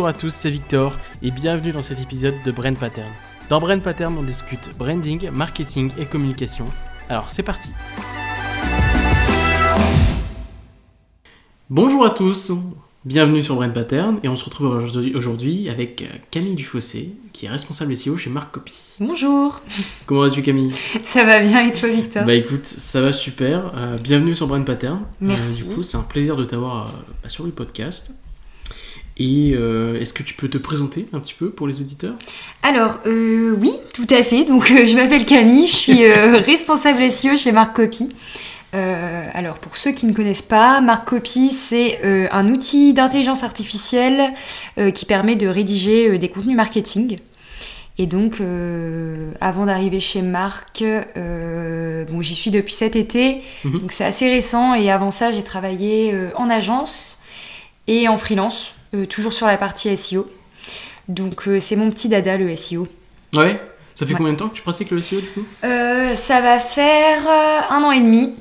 [0.00, 3.10] Bonjour à tous, c'est Victor et bienvenue dans cet épisode de Brand Pattern.
[3.50, 6.64] Dans Brand Pattern, on discute branding, marketing et communication.
[7.10, 7.68] Alors c'est parti.
[11.68, 12.50] Bonjour à tous,
[13.04, 14.68] bienvenue sur Brand Pattern et on se retrouve
[15.14, 18.72] aujourd'hui- avec Camille Dufossé qui est responsable SEO chez Marc Copy.
[19.00, 19.60] Bonjour,
[20.06, 20.70] Comment vas-tu Camille?
[21.04, 22.24] Ça va bien et toi Victor?
[22.24, 23.70] Bah écoute, ça va super.
[23.76, 25.02] Euh, bienvenue sur Brand Pattern.
[25.20, 25.60] Merci.
[25.64, 26.90] Euh, du coup, c'est un plaisir de t'avoir euh,
[27.22, 28.14] bah, sur le podcast.
[29.22, 32.14] Et euh, est-ce que tu peux te présenter un petit peu pour les auditeurs?
[32.62, 34.44] Alors euh, oui, tout à fait.
[34.44, 38.08] Donc euh, je m'appelle Camille, je suis responsable SEO chez Marc Copy.
[38.72, 44.32] Alors pour ceux qui ne connaissent pas, Marc Copy c'est un outil d'intelligence artificielle
[44.94, 47.18] qui permet de rédiger des contenus marketing.
[47.98, 48.36] Et donc
[49.40, 53.80] avant d'arriver chez Marc, bon j'y suis depuis cet été, Mhm.
[53.80, 54.74] donc c'est assez récent.
[54.74, 57.20] Et avant ça j'ai travaillé en agence
[57.88, 60.30] et en freelance, euh, toujours sur la partie SEO.
[61.08, 62.86] Donc euh, c'est mon petit dada le SEO.
[63.36, 63.60] Ouais.
[63.94, 64.18] Ça fait Ouais.
[64.18, 65.44] combien de temps que tu pratiques le SEO du coup?
[65.64, 67.18] Euh, ça va faire
[67.70, 68.34] un an et demi.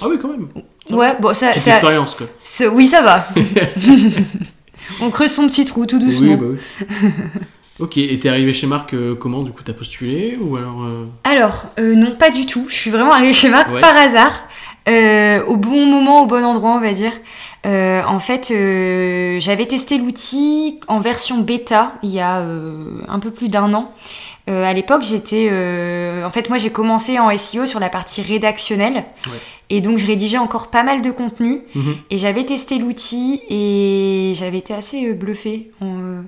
[0.00, 0.48] Ah oui, quand même.
[0.88, 2.26] Ça Ouais, bon ça, ça- expérience quoi.
[2.72, 3.28] oui ça va.
[5.00, 6.32] On creuse son petit trou tout doucement.
[6.32, 6.46] Oui, bah
[7.02, 7.10] oui.
[7.78, 11.04] ok, et t'es arrivé chez Marc euh, comment Du coup, t'as postulé ou alors euh,
[11.24, 12.66] Alors euh, non pas du tout.
[12.68, 13.80] Je suis vraiment arrivée chez Marc Ouais.
[13.80, 14.48] par hasard,
[15.46, 17.12] au bon moment, au bon endroit on va dire.
[17.66, 23.18] Euh, en fait, euh, j'avais testé l'outil en version bêta il y a euh, un
[23.18, 23.92] peu plus d'un an.
[24.46, 25.50] À l'époque, j'étais.
[26.24, 29.04] en fait, moi, j'ai commencé en SEO sur la partie rédactionnelle.
[29.26, 29.32] Ouais.
[29.68, 31.60] Et donc, je rédigeais encore pas mal de contenu.
[31.74, 31.96] mhm.
[32.08, 35.70] Et j'avais testé l'outil et j'avais été assez bluffée.
[35.82, 36.24] On,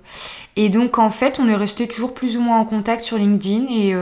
[0.55, 3.65] Et donc, en fait, on est resté toujours plus ou moins en contact sur LinkedIn.
[3.71, 3.95] Et,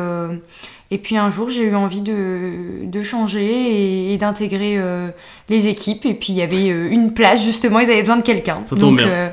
[0.90, 5.10] et puis, un jour, j'ai eu envie de, de changer et, et d'intégrer euh,
[5.50, 6.06] les équipes.
[6.06, 8.62] Et puis, il y avait euh, une place, justement, ils avaient besoin de quelqu'un.
[8.64, 9.08] Ça tombe donc, bien.
[9.08, 9.30] euh,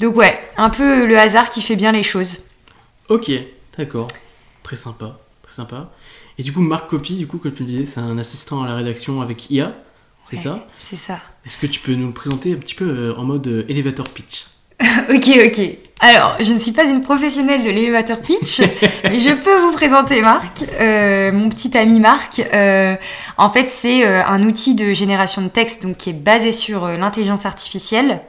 [0.00, 2.38] donc, ouais, un peu le hasard qui fait bien les choses.
[3.08, 3.30] Ok,
[3.78, 4.08] d'accord.
[4.64, 5.90] Très sympa, très sympa.
[6.38, 8.68] Et du coup, Marc Copy, du coup, comme tu le disais, c'est un assistant à
[8.68, 9.74] la rédaction avec IA,
[10.24, 10.42] c'est Ouais.
[10.42, 10.66] ça?
[10.78, 11.20] C'est ça.
[11.46, 14.46] Est-ce que tu peux nous le présenter un petit peu en mode elevator pitch?
[15.12, 15.60] Ok, ok.
[16.02, 18.62] Alors, je ne suis pas une professionnelle de l'élévateur pitch,
[19.04, 22.40] mais je peux vous présenter Marc, euh, mon petit ami Marc.
[22.54, 22.96] Euh,
[23.36, 26.88] en fait, c'est euh, un outil de génération de texte donc, qui est basé sur
[26.88, 28.22] l'intelligence artificielle.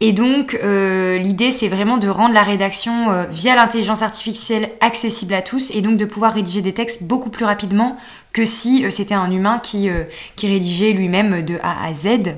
[0.00, 5.34] Et donc, euh, l'idée, c'est vraiment de rendre la rédaction euh, via l'intelligence artificielle accessible
[5.34, 7.96] à tous et donc de pouvoir rédiger des textes beaucoup plus rapidement
[8.32, 9.90] que si euh, c'était un humain qui,
[10.36, 12.36] qui rédigeait lui-même de A à Z.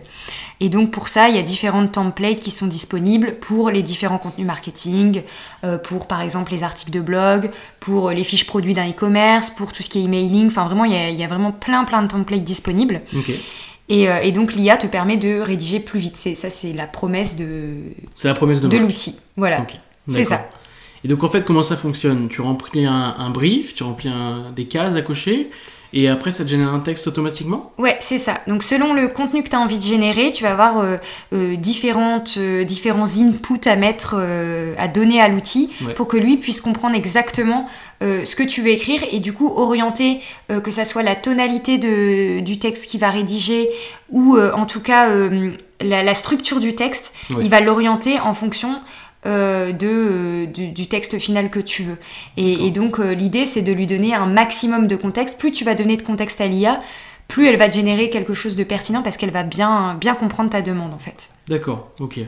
[0.63, 4.19] Et donc pour ça, il y a différentes templates qui sont disponibles pour les différents
[4.19, 5.23] contenus marketing,
[5.65, 7.51] euh, pour par exemple les articles de blog,
[7.81, 10.49] pour euh, les fiches produits d'un e-commerce, pour tout ce qui est emailing.
[10.49, 13.01] Enfin vraiment, il y, a, il y a vraiment plein plein de templates disponibles.
[13.17, 13.31] Ok.
[13.89, 16.17] Et, euh, et donc l'IA te permet de rédiger plus vite.
[16.17, 17.75] C'est ça, c'est la promesse de,
[18.15, 19.17] C'est la promesse de, l'outil.
[19.37, 19.63] Voilà.
[19.63, 19.75] Ok,
[20.09, 20.49] C'est ça.
[21.03, 22.29] Et donc en fait, comment ça fonctionne?
[22.29, 25.51] Tu remplis un, un brief, tu remplis un- des cases à cocher,
[25.93, 27.73] et après ça te génère un texte automatiquement?
[27.79, 28.41] Ouais, c'est ça.
[28.47, 30.97] Donc selon le contenu que tu as envie de générer, tu vas avoir euh,
[31.33, 34.15] euh, différentes, euh, différents inputs à mettre,
[34.79, 35.95] à donner à l'outil Ouais.
[35.95, 37.67] pour que lui puisse comprendre exactement
[38.03, 40.21] ce que tu veux écrire et du coup orienter
[40.65, 43.69] que ça soit la tonalité de, du texte qu'il va rédiger
[44.11, 45.09] ou en tout cas
[45.81, 47.43] la, la structure du texte, Ouais.
[47.45, 48.81] il va l'orienter en fonction
[49.27, 51.97] euh, de, euh, du, du texte final que tu veux.
[52.37, 55.39] Et, et donc euh, l'idée c'est de lui donner un maximum de contexte.
[55.39, 56.81] Plus tu vas donner de contexte à l'IA,
[57.29, 60.51] plus elle va te générer quelque chose de pertinent parce qu'elle va bien, bien comprendre
[60.51, 61.31] ta demande en fait.
[61.49, 62.19] D'accord, ok.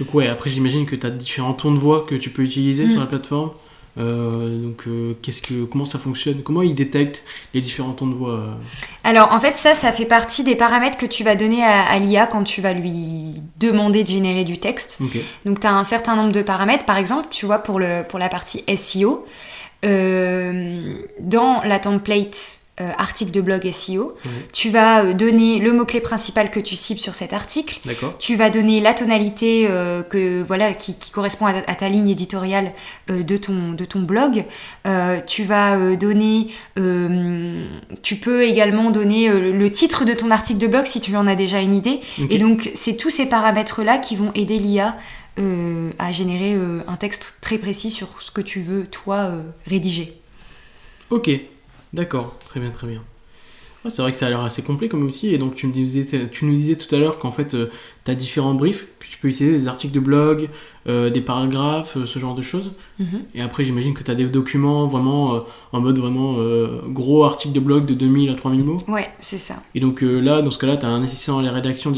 [0.00, 2.86] Donc ouais, après j'imagine que tu as différents tons de voix que tu peux utiliser
[2.86, 2.90] Mm.
[2.92, 3.50] sur la plateforme.
[4.00, 6.42] Euh, donc euh, qu'est-ce que comment ça fonctionne?
[6.42, 7.22] Comment il détecte
[7.54, 8.40] les différents tons de voix?
[9.04, 11.98] Alors en fait ça, ça fait partie des paramètres que tu vas donner à, à
[11.98, 15.00] l'IA quand tu vas lui demander de générer du texte.
[15.44, 16.84] Donc tu as un certain nombre de paramètres.
[16.84, 19.26] Par exemple, tu vois, pour, le, pour la partie SEO,
[19.84, 24.30] euh, dans la template euh, article de blog SEO, Ouais.
[24.52, 27.78] tu vas euh, donner le mot-clé principal que tu cibles sur cet article.
[28.18, 32.08] Tu vas donner la tonalité euh, que, voilà, qui, qui correspond à, à ta ligne
[32.08, 32.72] éditoriale
[33.08, 34.44] de, ton, de ton blog.
[35.26, 36.48] Tu vas donner,
[38.02, 41.34] tu peux également donner le titre de ton article de blog si tu en as
[41.34, 42.00] déjà une idée.
[42.30, 44.96] Et donc, c'est tous ces paramètres-là qui vont aider l'IA
[45.98, 46.56] à générer
[46.86, 49.30] un texte très précis sur ce que tu veux, toi,
[49.66, 50.14] rédiger.
[51.10, 51.30] Ok,
[51.92, 53.02] d'accord, très bien, très bien.
[53.84, 55.72] Ouais, c'est vrai que ça a l'air assez complet comme outil, et donc tu, me
[55.72, 57.56] disais, tu nous disais tout à l'heure qu'en fait,
[58.04, 60.50] tu as différents briefs, que tu peux utiliser des articles de blog,
[60.86, 62.72] euh, des paragraphes, euh, ce genre de choses.
[62.98, 63.22] Mhm.
[63.34, 65.40] Et après, j'imagine que tu as des documents vraiment euh,
[65.72, 68.76] en mode vraiment euh, gros article de blog de 2000 à 3000 mots.
[68.86, 69.62] Ouais, c'est ça.
[69.74, 71.90] Et donc euh, là, dans ce cas-là, tu as un assistant à la rédaction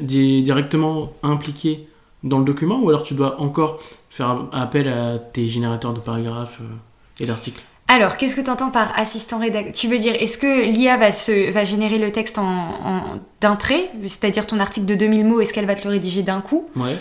[0.00, 1.88] di- directement impliqué
[2.22, 6.60] dans le document ou alors tu dois encore faire appel à tes générateurs de paragraphes
[6.62, 7.60] euh, et d'articles?
[7.86, 11.12] Alors, qu'est-ce que tu entends par assistant rédacteur Tu veux dire, est-ce que l'IA va,
[11.12, 13.02] se, va générer le texte en, en-
[13.40, 16.40] d'un trait C'est-à-dire ton article de 2000 mots, est-ce qu'elle va te le rédiger d'un
[16.40, 16.96] coup Ouais.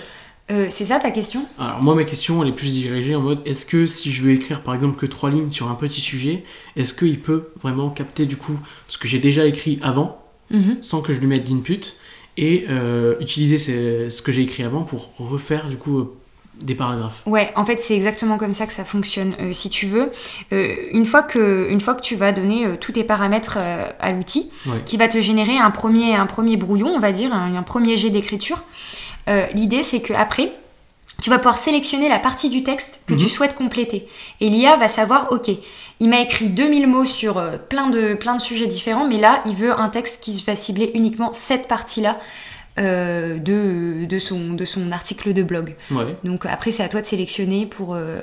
[0.51, 1.45] Euh, C'est ça ta question?
[1.57, 4.31] Alors moi ma question elle est plus dirigée en mode est-ce que si je veux
[4.33, 6.44] écrire par exemple que trois lignes sur un petit sujet,
[6.75, 8.59] est-ce qu'il peut vraiment capter du coup
[8.89, 10.19] ce que j'ai déjà écrit avant
[10.51, 10.80] Mhm.
[10.81, 11.80] sans que je lui mette d'input
[12.35, 16.13] et euh, utiliser ce, ce que j'ai écrit avant pour refaire du coup euh,
[16.62, 17.22] des paragraphes.
[17.26, 19.36] Ouais, en fait, c'est exactement comme ça que ça fonctionne.
[19.42, 20.12] Euh, si tu veux,
[20.54, 23.58] Euh, une, fois que, une fois que tu vas donner euh, tous tes paramètres
[24.00, 24.82] à l'outil, Ouais.
[24.86, 27.98] qui va te générer un premier, un premier brouillon, on va dire, un, un premier
[27.98, 28.64] jet d'écriture,
[29.54, 30.52] l'idée c'est que après,
[31.22, 33.30] tu vas pouvoir sélectionner la partie du texte que tu Mhm.
[33.30, 34.08] souhaites compléter.
[34.42, 35.50] Et l'IA va savoir, ok,
[36.00, 39.56] il m'a écrit 2000 mots sur plein, de, plein de sujets différents, mais là, il
[39.56, 42.20] veut un texte qui va cibler uniquement cette partie-là
[42.80, 45.75] euh, de, de, son, de son article de blog.
[45.92, 46.16] Ouais.
[46.24, 47.94] Donc après, c'est à toi de sélectionner pour...
[47.96, 48.22] euh,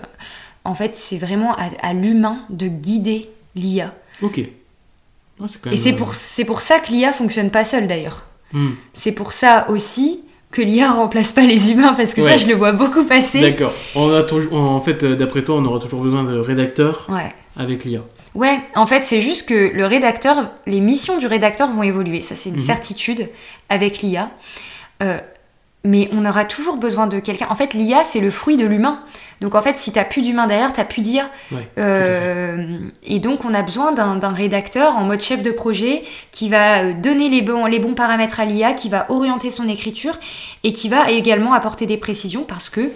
[0.64, 3.94] en fait, c'est vraiment à, à l'humain de guider l'IA.
[4.22, 4.38] Ok.
[4.38, 6.12] Et c'est euh, pour,
[6.46, 8.24] pour ça que l'IA fonctionne pas seule d'ailleurs.
[8.52, 8.70] hmm.
[8.92, 12.54] C'est pour ça aussi que l'IA remplace pas les humains, parce que ça, je le
[12.54, 13.40] vois beaucoup passer.
[13.40, 13.72] D'accord.
[13.94, 17.32] En fait, d'après toi, on aura toujours besoin de rédacteurs Ouais.
[17.56, 18.00] avec l'IA.
[18.34, 22.22] Ouais, en fait, c'est juste que le rédacteur, les missions du rédacteur vont évoluer.
[22.22, 22.60] Ça, c'est une Mhm.
[22.60, 23.28] certitude
[23.68, 24.30] avec l'IA.
[25.02, 25.18] Euh,
[25.82, 27.46] mais on aura toujours besoin de quelqu'un.
[27.48, 29.00] En fait, l'IA, c'est le fruit de l'humain.
[29.40, 31.30] Donc, en fait, si t'as plus d'humain derrière, t'as plus d'IA.
[31.50, 31.66] Ouais.
[31.78, 36.82] Euh, et donc, on a besoin d'un rédacteur en mode chef de projet qui va
[36.82, 40.18] euh, donner les bons, les bons paramètres à l'IA, qui va orienter son écriture
[40.64, 42.90] et qui va également apporter des précisions parce que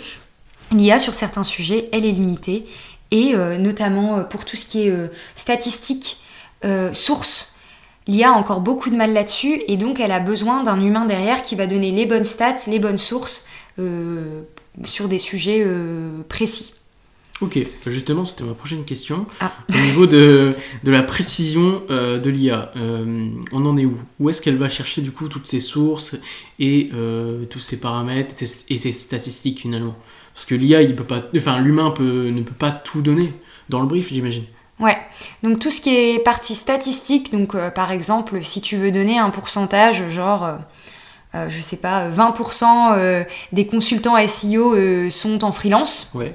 [0.71, 2.67] l'IA, sur certains sujets, elle est limitée.
[3.14, 5.06] Et euh, notamment euh, pour tout ce qui est euh,
[5.37, 6.19] statistique,
[6.94, 7.56] source,
[8.06, 9.61] l'IA a encore beaucoup de mal là-dessus.
[9.69, 12.78] Et donc, elle a besoin d'un humain derrière qui va donner les bonnes stats, les
[12.78, 13.44] bonnes sources
[13.78, 14.40] euh,
[14.84, 16.72] sur des sujets euh, précis.
[17.43, 19.26] Ok, justement, c'était ma prochaine question.
[19.40, 19.52] Ah.
[19.69, 23.99] Au niveau de, de la précision euh, de l'IA, on en est où?
[24.20, 26.16] Où est-ce qu'elle va chercher du coup toutes ses sources
[26.58, 26.90] et
[27.50, 28.34] tous ses paramètres
[28.70, 29.96] et ses statistiques finalement?
[30.35, 33.33] Parce que l'IA, il peut pas, enfin l'humain peut, ne peut pas tout donner
[33.69, 34.45] dans le brief, j'imagine.
[34.81, 34.97] Ouais,
[35.45, 39.19] donc tout ce qui est partie statistique, donc euh, par exemple, si tu veux donner
[39.19, 40.57] un pourcentage, genre, euh,
[41.37, 46.33] euh, je sais pas, 20% euh, des consultants SEO euh, sont en freelance, Ouais.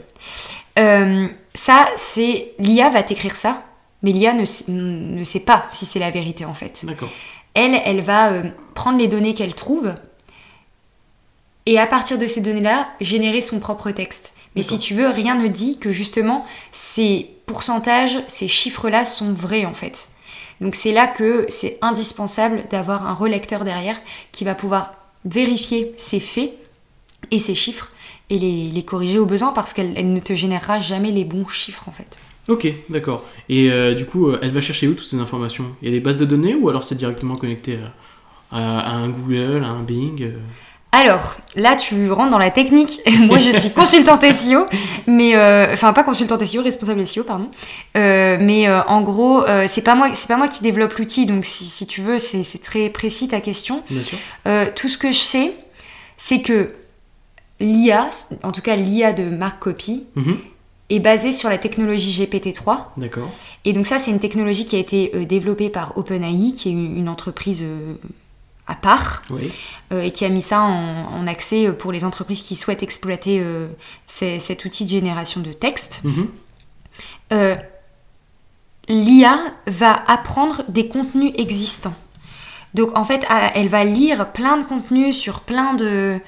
[0.77, 2.53] euh, ça, c'est.
[2.59, 3.63] L'IA va t'écrire ça,
[4.03, 6.85] mais l'IA ne, sait- ne sait pas si c'est la vérité en fait.
[6.85, 7.09] D'accord.
[7.53, 8.43] Elle, elle va euh,
[8.75, 9.93] prendre les données qu'elle trouve
[11.65, 14.33] et à partir de ces données-là, générer son propre texte.
[14.55, 19.65] Mais si tu veux, rien ne dit que justement ces pourcentages, ces chiffres-là sont vrais
[19.65, 20.09] en fait.
[20.59, 23.97] Donc c'est là que c'est indispensable d'avoir un relecteur derrière
[24.31, 24.95] qui va pouvoir
[25.25, 26.51] vérifier ces faits
[27.31, 27.91] et ces chiffres
[28.29, 31.47] et les, les corriger au besoin parce qu'elle elle ne te générera jamais les bons
[31.47, 32.17] chiffres en fait.
[32.47, 33.23] Ok, d'accord.
[33.47, 35.65] Et euh, du coup, euh, elle va chercher où toutes ces informations?
[35.81, 37.77] Il y a des bases de données ou alors c'est directement connecté
[38.51, 40.39] à, à- à un Google, à un Bing euh?
[40.91, 42.99] Alors, là, tu rentres dans la technique.
[43.19, 44.65] Moi, je suis consultante SEO,
[45.07, 47.49] mais euh, enfin pas consultante SEO, responsable SEO, pardon.
[47.95, 51.45] Euh, mais euh, en gros, c'est pas moi, c'est pas moi qui développe l'outil, donc
[51.45, 53.83] si, si tu veux, c'est très précis ta question.
[53.89, 54.17] Bien sûr.
[54.75, 55.53] Tout ce que je sais,
[56.17, 56.73] c'est que
[57.59, 58.09] l'IA,
[58.43, 60.37] en tout cas l'IA de Mark Copy, Mhm.
[60.89, 62.85] est basée sur la technologie GPT-3.
[62.97, 63.29] D'accord.
[63.63, 66.97] Et donc ça, c'est une technologie qui a été développée par OpenAI, qui est une,
[66.97, 67.63] une entreprise
[68.69, 69.51] à part Oui.
[69.91, 73.39] euh, et qui a mis ça en, en accès pour les entreprises qui souhaitent exploiter
[73.39, 73.67] euh,
[74.07, 76.01] ces- cet outil de génération de texte.
[76.03, 76.27] Mhm.
[77.33, 77.55] Euh,
[78.87, 81.93] L'IA va apprendre des contenus existants.
[82.73, 86.19] Donc en fait, elle va lire plein de contenus sur plein de,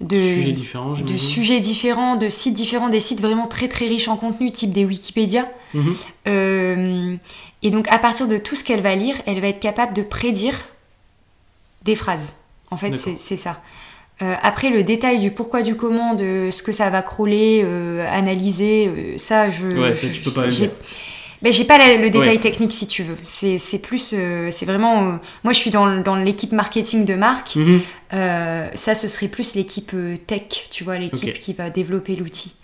[0.00, 4.08] de, Sujets différents, de sujets différents, de sites différents, des sites vraiment très très riches
[4.08, 5.48] en contenu, type des Wikipédia.
[5.74, 5.94] Mhm.
[6.28, 7.16] Euh,
[7.62, 10.02] et donc à partir de tout ce qu'elle va lire, elle va être capable de
[10.02, 10.54] prédire
[11.82, 12.36] des phrases.
[12.70, 13.62] En fait, c'est ça.
[14.22, 18.06] Euh, après, le détail du pourquoi, du comment, de ce que ça va crawler, euh,
[18.10, 19.66] analyser, euh, ça, je.
[19.66, 20.46] Ouais, ça, je- tu peux pas.
[21.42, 22.38] Ben, j'ai pas la- le détail Ouais.
[22.38, 23.16] technique si tu veux.
[23.22, 24.12] C'est plus.
[24.14, 25.04] euh, c'est vraiment.
[25.04, 27.56] euh, moi, je suis dans, dans l'équipe marketing de marque.
[27.56, 27.80] Mhm.
[28.12, 29.92] Euh, ça, ce serait plus l'équipe
[30.26, 32.54] tech, tu vois, l'équipe qui va développer l'outil.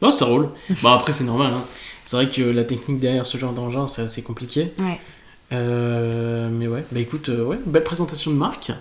[0.00, 0.48] Non, ça roule.
[0.82, 1.52] bah après, c'est normal.
[1.54, 1.64] hein.
[2.06, 4.72] C'est vrai que la technique derrière ce genre d'engin, c'est assez compliqué.
[4.78, 4.98] Ouais.
[5.52, 8.72] Euh, mais ouais, bah écoute, euh, ouais, belle présentation de marque.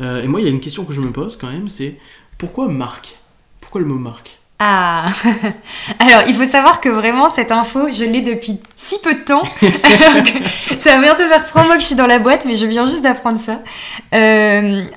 [0.00, 1.96] Euh, et moi, il y a une question que je me pose quand même, c'est
[2.38, 3.16] pourquoi marque
[3.60, 5.06] Pourquoi le mot marque Ah
[5.98, 9.44] Alors, il faut savoir que vraiment, cette info, je l'ai depuis si peu de temps.
[10.78, 12.86] Ça va bientôt faire trois mois que je suis dans la boîte, mais je viens
[12.86, 13.60] juste d'apprendre ça.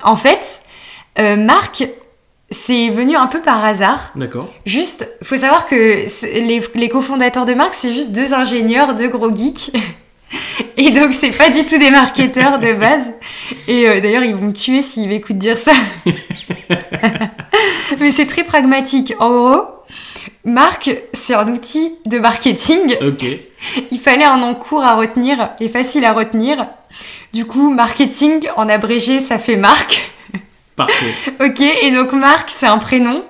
[0.02, 0.62] En fait,
[1.18, 1.86] Marc,
[2.50, 4.12] c'est venu un peu par hasard.
[4.14, 4.52] D'accord.
[4.64, 5.74] Juste, faut savoir que
[6.22, 9.72] les, les cofondateurs de marque, c'est juste deux ingénieurs, deux gros geeks.
[10.76, 13.12] Et donc, c'est pas du tout des marketeurs de base.
[13.66, 15.72] Et euh, d'ailleurs, ils vont me tuer s'ils m'écoutent dire ça.
[18.00, 19.14] Mais c'est très pragmatique.
[19.18, 19.62] En gros,
[20.44, 22.96] marque, c'est un outil de marketing.
[23.00, 23.24] Ok.
[23.90, 26.66] Il fallait un nom court à retenir et facile à retenir.
[27.32, 30.10] Du coup, marketing, en abrégé, ça fait marque.
[30.78, 31.32] Parfait.
[31.44, 33.24] Ok, et donc Marc, c'est un prénom.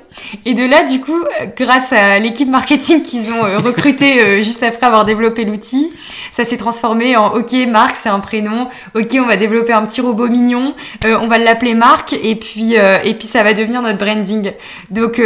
[0.44, 4.42] Et de là, du coup, euh, grâce à l'équipe marketing qu'ils ont euh, recruté euh,
[4.42, 5.90] juste après avoir développé l'outil,
[6.30, 8.68] ça s'est transformé en OK, Marc, c'est un prénom.
[8.94, 10.74] OK, on va développer un petit robot mignon.
[11.04, 14.52] on va l'appeler Marc, et puis et puis ça va devenir notre branding.
[14.90, 15.20] Donc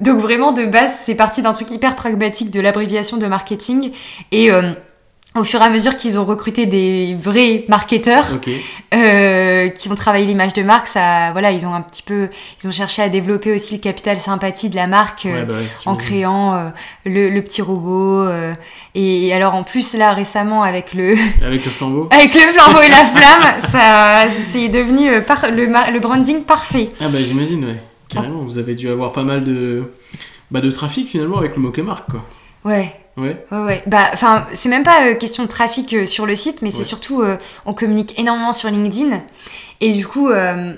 [0.00, 3.90] donc vraiment de base, c'est parti d'un truc hyper pragmatique de l'abréviation de marketing.
[4.32, 4.50] Et
[5.36, 8.26] au fur et à mesure qu'ils ont recruté des vrais marketeurs,
[8.94, 12.28] euh, qui ont travaillé l'image de marque, ça, voilà, ils ont un petit peu,
[12.62, 15.54] ils ont cherché à développer aussi le capital sympathie de la marque euh, Ouais, bah
[15.54, 16.68] ouais, en créant euh,
[17.04, 18.28] le, le petit robot.
[18.94, 21.14] et alors en plus là récemment avec le
[21.44, 22.08] Avec le flambeau.
[22.12, 26.90] avec le flambeau et la flamme, ça c'est devenu par- le, le branding parfait.
[27.00, 27.80] Ah bah j'imagine, ouais.
[28.08, 29.90] Carrément, vous avez dû avoir pas mal de,
[30.50, 32.22] bah, de trafic finalement avec le mot marque quoi.
[32.64, 32.94] Ouais.
[33.16, 33.36] Ouais.
[33.52, 33.82] Ouais, ouais.
[33.86, 36.82] Bah, enfin, c'est même pas euh, question de trafic euh, sur le site, mais c'est
[36.84, 39.20] surtout, euh, on communique énormément sur LinkedIn.
[39.80, 40.28] Et du coup,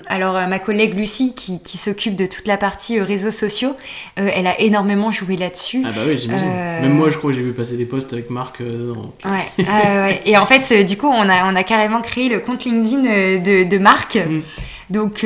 [0.07, 3.73] alors ma collègue Lucie, qui, qui s'occupe de toute la partie réseaux sociaux,
[4.15, 5.83] elle a énormément joué là-dessus.
[5.85, 6.49] Ah bah oui, j'imagine.
[6.49, 9.13] Même moi, je crois que j'ai vu passer des posts avec Marc dedans.
[9.23, 10.21] Ouais.
[10.25, 13.03] Et en fait, du coup, on a, on a carrément créé le compte LinkedIn
[13.39, 14.15] de, de Marc.
[14.15, 14.41] Mm.
[14.89, 15.25] Donc,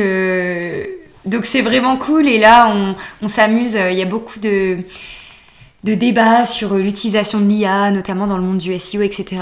[1.25, 2.27] donc c'est vraiment cool.
[2.27, 3.77] Et là, on, on s'amuse.
[3.89, 4.79] Il y a beaucoup de,
[5.83, 9.41] de débats sur l'utilisation de l'IA, notamment dans le monde du SEO, etc.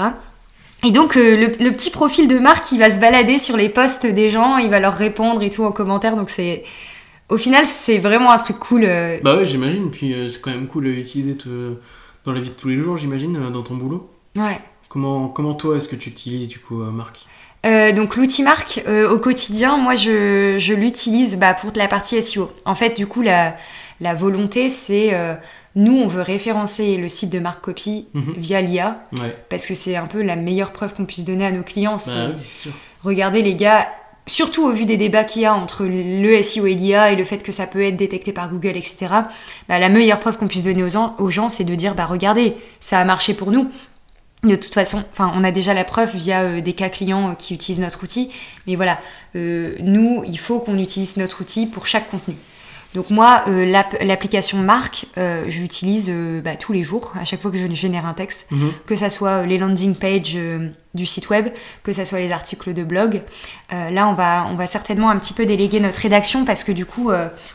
[0.84, 3.68] Et donc, euh, le, le petit profil de Marc, il va se balader sur les
[3.68, 6.16] posts des gens, il va leur répondre et tout en commentaire.
[6.16, 6.62] Donc, c'est.
[7.28, 8.84] Au final, c'est vraiment un truc cool.
[8.84, 9.90] euh, Bah ouais, j'imagine.
[9.90, 11.74] Puis euh, c'est quand même cool à utiliser te-
[12.24, 14.10] dans la vie de tous les jours, j'imagine, euh, dans ton boulot.
[14.36, 14.58] ouais.
[14.88, 17.20] Comment, comment toi, est-ce que tu utilises du coup, euh, Marc?
[17.64, 22.20] Euh, donc l'outil Marc euh, au quotidien, moi je, je l'utilise bah, pour la partie
[22.20, 22.50] SEO.
[22.64, 23.54] En fait, du coup, la,
[24.00, 25.34] la volonté, c'est euh,
[25.76, 28.34] nous, on veut référencer le site de Marc Copy Mhm.
[28.36, 29.36] via l'IA Ouais.
[29.48, 31.98] parce que c'est un peu la meilleure preuve qu'on puisse donner à nos clients.
[31.98, 32.72] C'est Bah sûr.
[33.04, 33.88] regardez les gars,
[34.26, 37.24] surtout au vu des débats qu'il y a entre le SEO et l'IA et le
[37.24, 39.06] fait que ça peut être détecté par Google, etc.
[39.68, 42.06] Bah, la meilleure preuve qu'on puisse donner aux gens, aux gens c'est de dire bah
[42.06, 43.68] regardez, ça a marché pour nous.
[44.42, 47.34] De toute façon, enfin, on a déjà la preuve via euh, des cas clients euh,
[47.34, 48.30] qui utilisent notre outil.
[48.66, 48.98] Mais voilà,
[49.36, 52.36] euh, nous, il faut qu'on utilise notre outil pour chaque contenu.
[52.94, 57.24] Donc moi, euh, l'app- l'application Marc, euh, je l'utilise euh, bah, tous les jours, à
[57.24, 58.72] chaque fois que je génère un texte Mhm.
[58.86, 60.36] que ça soit les landing pages
[60.94, 61.48] du site web,
[61.84, 63.22] que ça soit les articles de blog.
[63.70, 66.84] Là, on va, on va certainement un petit peu déléguer notre rédaction parce que du
[66.84, 67.12] coup,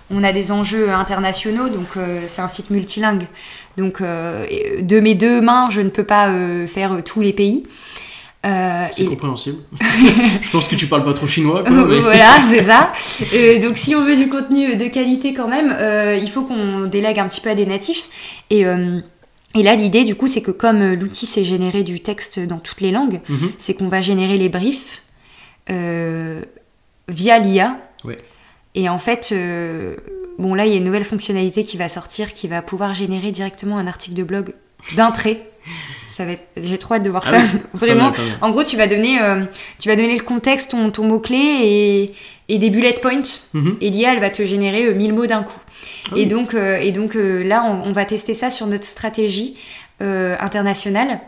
[0.09, 1.87] on a des enjeux internationaux, donc
[2.27, 3.27] c'est un site multilingue.
[3.75, 6.29] Donc, de mes deux mains, je ne peux pas
[6.67, 7.65] faire tous les pays.
[8.45, 9.57] Euh, C'est et- compréhensible.
[9.81, 11.71] je pense que tu parles pas trop chinois, quoi.
[11.71, 12.91] mais- voilà, c'est ça.
[13.33, 16.85] Euh, donc si on veut du contenu de qualité quand même, euh, il faut qu'on
[16.85, 18.05] délègue un petit peu à des natifs.
[18.51, 18.99] Et, euh,
[19.55, 22.59] et là, l'idée du coup, c'est que comme euh, l'outil sait générer du texte dans
[22.59, 23.51] toutes les langues, Mhm.
[23.57, 25.01] c'est qu'on va générer les briefs
[25.69, 26.41] euh,
[27.07, 27.77] via l'IA.
[28.03, 28.17] Ouais.
[28.75, 29.95] Et en fait, euh,
[30.37, 33.31] bon là, il y a une nouvelle fonctionnalité qui va sortir, qui va pouvoir générer
[33.31, 34.53] directement un article de blog
[34.95, 35.49] d'un trait.
[36.07, 36.43] Ça va être...
[36.57, 37.37] J'ai trop hâte de voir Ah ça.
[37.37, 39.43] oui, Vraiment, Pas pas en gros, tu vas donner, euh,
[39.79, 42.13] tu vas donner le contexte, ton, ton mot-clé et,
[42.49, 43.21] et des bullet points.
[43.53, 43.77] Mhm.
[43.81, 45.59] Et l'IA, elle va te générer euh, 1000 mots d'un coup.
[46.11, 48.85] Ah et donc, euh, et donc euh, là, on, on va tester ça sur notre
[48.85, 49.55] stratégie
[50.01, 51.19] euh, internationale.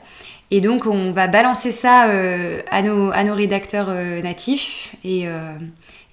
[0.49, 4.95] Et donc, on va balancer ça euh, à, nos, à nos rédacteurs euh, natifs.
[5.03, 5.51] Et, euh,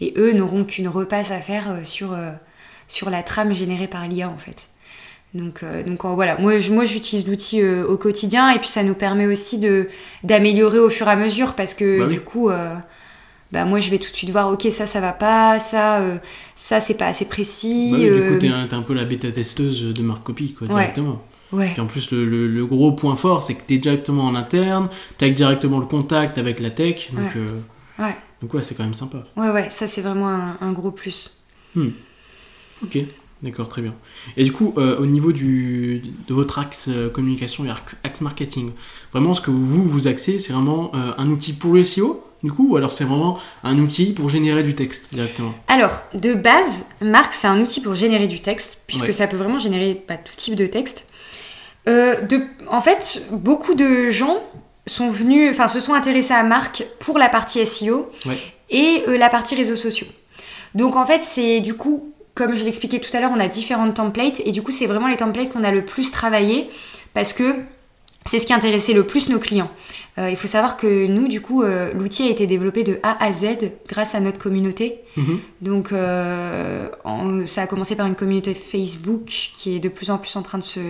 [0.00, 2.30] et eux n'auront qu'une repasse à faire euh, sur, euh,
[2.88, 4.66] sur la trame générée par l'IA, en fait.
[5.34, 8.68] Donc, euh, donc euh, voilà, moi, je- moi j'utilise l'outil euh, au quotidien et puis
[8.68, 9.88] ça nous permet aussi de
[10.22, 12.14] d'améliorer au fur et à mesure parce que Bah oui.
[12.14, 12.50] du coup,
[13.52, 16.02] bah moi je vais tout de suite voir, ok ça ça va pas, ça
[16.54, 17.90] ça c'est pas assez précis.
[17.92, 20.66] Bah oui, du coup, t'es un, un peu la bêta testeuse de Marc Copy, quoi,
[20.68, 21.22] directement.
[21.52, 24.34] ouais, Puis en plus, le, le- le gros point fort, c'est que t'es directement en
[24.36, 24.88] interne,
[25.18, 27.24] t'as directement le contact avec la tech, donc,
[27.98, 28.04] Ouais.
[28.06, 29.24] ouais, donc ouais, c'est quand même sympa.
[29.36, 31.40] ouais, ouais, ça c'est vraiment un, un gros plus.
[32.82, 32.98] Ok,
[33.44, 33.94] d'accord, très bien.
[34.36, 38.20] Et du coup, euh, au niveau du, de votre axe euh, communication et axe, axe
[38.22, 38.72] marketing,
[39.12, 42.50] vraiment ce que vous vous axez, c'est vraiment euh, un outil pour le SEO, du
[42.52, 45.54] coup, ou alors c'est vraiment un outil pour générer du texte directement?
[45.68, 49.12] Alors, de base, Marc, c'est un outil pour générer du texte, puisque Ouais.
[49.12, 51.06] ça peut vraiment générer bah, tout type de texte.
[51.86, 54.38] Euh, de, en fait, beaucoup de gens
[54.86, 58.38] sont venus, enfin, se sont intéressés à Marc pour la partie SEO Ouais.
[58.70, 60.06] et euh, la partie réseaux sociaux.
[60.74, 63.94] Donc, en fait, c'est du coup comme je l'expliquais tout à l'heure, on a différentes
[63.94, 66.68] templates et du coup, c'est vraiment les templates qu'on a le plus travaillé
[67.14, 67.56] parce que
[68.26, 69.70] c'est ce qui intéressait le plus nos clients.
[70.18, 73.22] Euh, il faut savoir que nous, du coup, euh, l'outil a été développé de A
[73.22, 75.00] à Z grâce à notre communauté.
[75.16, 75.40] Mhm.
[75.60, 76.88] Donc, euh,
[77.46, 80.58] ça a commencé par une communauté Facebook qui est de plus en plus en train
[80.58, 80.80] de se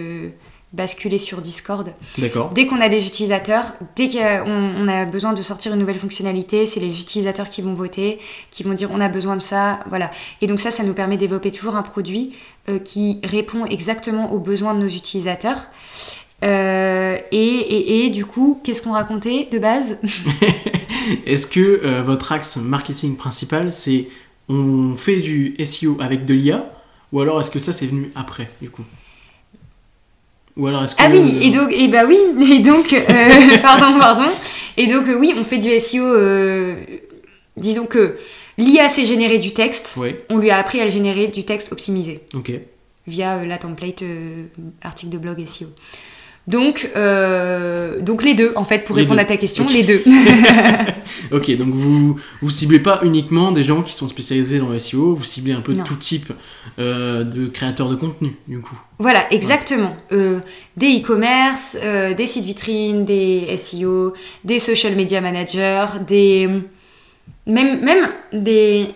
[0.75, 1.95] basculer sur Discord.
[2.19, 2.51] D'accord.
[2.55, 3.65] Dès qu'on a des utilisateurs,
[3.97, 4.45] dès qu'on
[4.77, 8.19] on a besoin de sortir une nouvelle fonctionnalité, c'est les utilisateurs qui vont voter,
[8.51, 10.11] qui vont dire on a besoin de ça, voilà.
[10.43, 12.35] Et donc ça, ça nous permet de développer toujours un produit
[12.69, 15.61] euh, qui répond exactement aux besoins de nos utilisateurs.
[16.43, 19.99] Euh, et, et- et du coup, qu'est-ce qu'on racontait de base?
[21.27, 24.09] Est-ce que euh, votre axe marketing principal, c'est
[24.49, 26.71] on fait du SEO avec de l'IA
[27.13, 28.83] ou alors est-ce que ça c'est venu après du coup?
[30.57, 32.19] Ou alors est-ce que Ah oui, et donc, et bah oui,
[32.53, 34.31] et donc, euh, pardon, pardon.
[34.77, 36.05] Et donc, euh, oui, on fait du SEO.
[36.05, 36.77] euh,
[37.57, 38.17] disons que
[38.59, 39.97] l'IA s'est généré du texte.
[40.31, 42.21] On lui a appris à le générer du texte optimisé.
[42.35, 42.53] ok.
[43.07, 44.03] via euh, la template
[44.83, 45.67] article de blog SEO.
[46.47, 49.25] Donc, euh, donc les deux, en fait, pour Les répondre deux.
[49.25, 50.03] à ta question, les deux.
[51.33, 55.15] Ok, donc vous vous ciblez pas uniquement des gens qui sont spécialisés dans le SEO,
[55.15, 55.85] vous ciblez un peu Non.
[55.85, 56.33] tout type
[56.79, 58.77] euh, de créateurs de contenu du coup.
[58.99, 59.97] voilà, exactement.
[60.13, 60.41] Euh,
[60.77, 61.79] des e-commerce,
[62.17, 64.13] des sites vitrines, des SEO,
[64.45, 66.49] des social media managers, des
[67.47, 68.87] même même des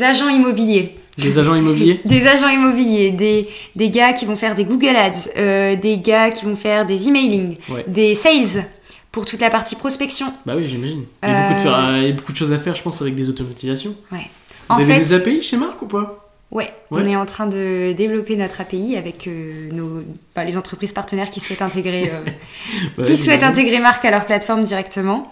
[0.00, 0.96] agents immobiliers.
[1.18, 5.28] Des agents immobiliers Des agents immobiliers, des, des gars qui vont faire des Google Ads,
[5.36, 7.84] euh, des gars qui vont faire des emailing, Ouais.
[7.86, 8.64] des sales
[9.10, 10.32] pour toute la partie prospection.
[10.46, 11.04] Bah oui, j'imagine.
[11.22, 12.74] Il y, a beaucoup de Euh, faire- il y a beaucoup de choses à faire,
[12.74, 13.94] je pense, avec des automatisations.
[14.10, 14.26] Ouais.
[14.70, 16.18] Vous En avez fait- des API chez Marc ou pas?
[16.50, 17.02] Ouais, Ouais.
[17.02, 20.02] on est en train de développer notre API avec euh, nos,
[20.34, 24.62] bah, les entreprises partenaires qui souhaitent intégrer, euh, qui souhaitent intégrer Marc à leur plateforme
[24.62, 25.30] directement.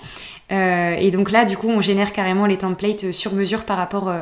[0.53, 4.13] Euh, et donc là, du coup, on génère carrément les templates sur mesure par rapport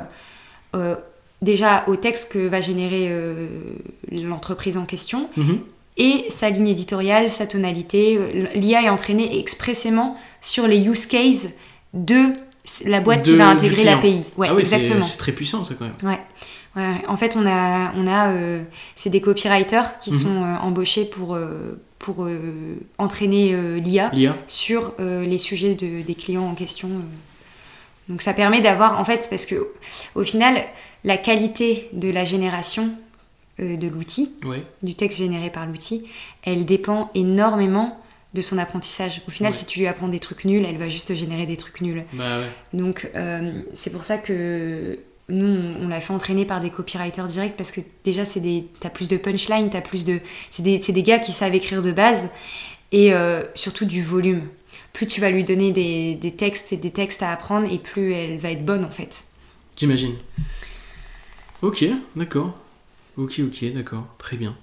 [1.43, 3.47] déjà au texte que va générer euh,
[4.11, 5.59] l'entreprise en question Mhm.
[5.97, 8.17] et sa ligne éditoriale, sa tonalité.
[8.19, 11.55] Euh, L'IA est entraînée expressément sur les use cases
[11.95, 12.33] de
[12.85, 14.21] la boîte De- qui va intégrer l'API.
[14.37, 15.07] Ouais, ah exactement.
[15.07, 15.95] c'est très puissant ça quand même.
[16.03, 16.19] Ouais.
[17.09, 18.63] En fait, on a, on a, euh,
[18.95, 20.17] c'est des copywriters qui Mhm.
[20.17, 22.29] sont euh, embauchés pour, euh, pour
[22.99, 24.13] entraîner l'IA
[24.47, 26.89] sur les sujets de- des clients en question.
[28.09, 29.69] Donc, ça permet d'avoir, en fait, parce que
[30.15, 30.65] au final,
[31.05, 32.91] la qualité de la génération
[33.61, 34.33] euh, de l'outil,
[34.83, 36.05] du texte généré par l'outil,
[36.43, 38.01] elle dépend énormément
[38.35, 39.23] de son apprentissage.
[39.27, 41.81] Au final, si tu lui apprends des trucs nuls, elle va juste générer des trucs
[41.81, 42.05] nuls.
[42.13, 42.79] Bah ouais.
[42.79, 47.27] Donc euh, c'est pour ça que nous on, on l'a fait entraîner par des copywriters
[47.27, 50.81] directs parce que déjà c'est des t'as plus de punchline, t'as plus de c'est des,
[50.83, 52.29] c'est des gars qui savent écrire de base
[52.93, 54.43] et euh, surtout du volume.
[54.99, 58.13] Plus tu vas lui donner des, des textes et des textes à apprendre et plus
[58.15, 59.27] elle va être bonne en fait.
[59.77, 60.15] J'imagine.
[61.63, 61.85] Ok,
[62.17, 62.53] d'accord.
[63.17, 64.05] Ok, ok, d'accord.
[64.19, 64.57] Très bien.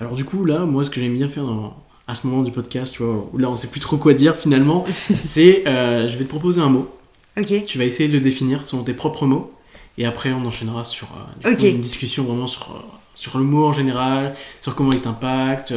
[0.00, 1.76] Alors du coup, là, moi, ce que j'aime bien faire dans-
[2.08, 4.36] à ce moment du podcast, tu vois, où là, on sait plus trop quoi dire
[4.38, 4.86] finalement,
[5.20, 6.88] c'est euh, je vais te proposer un mot.
[7.36, 7.66] Ok.
[7.66, 9.52] Tu vas essayer de le définir selon tes propres mots.
[9.98, 11.08] Et après, on enchaînera sur
[11.44, 12.80] euh, coup, une discussion vraiment sur, euh,
[13.14, 15.74] sur le mot en général, sur comment il t'impacte,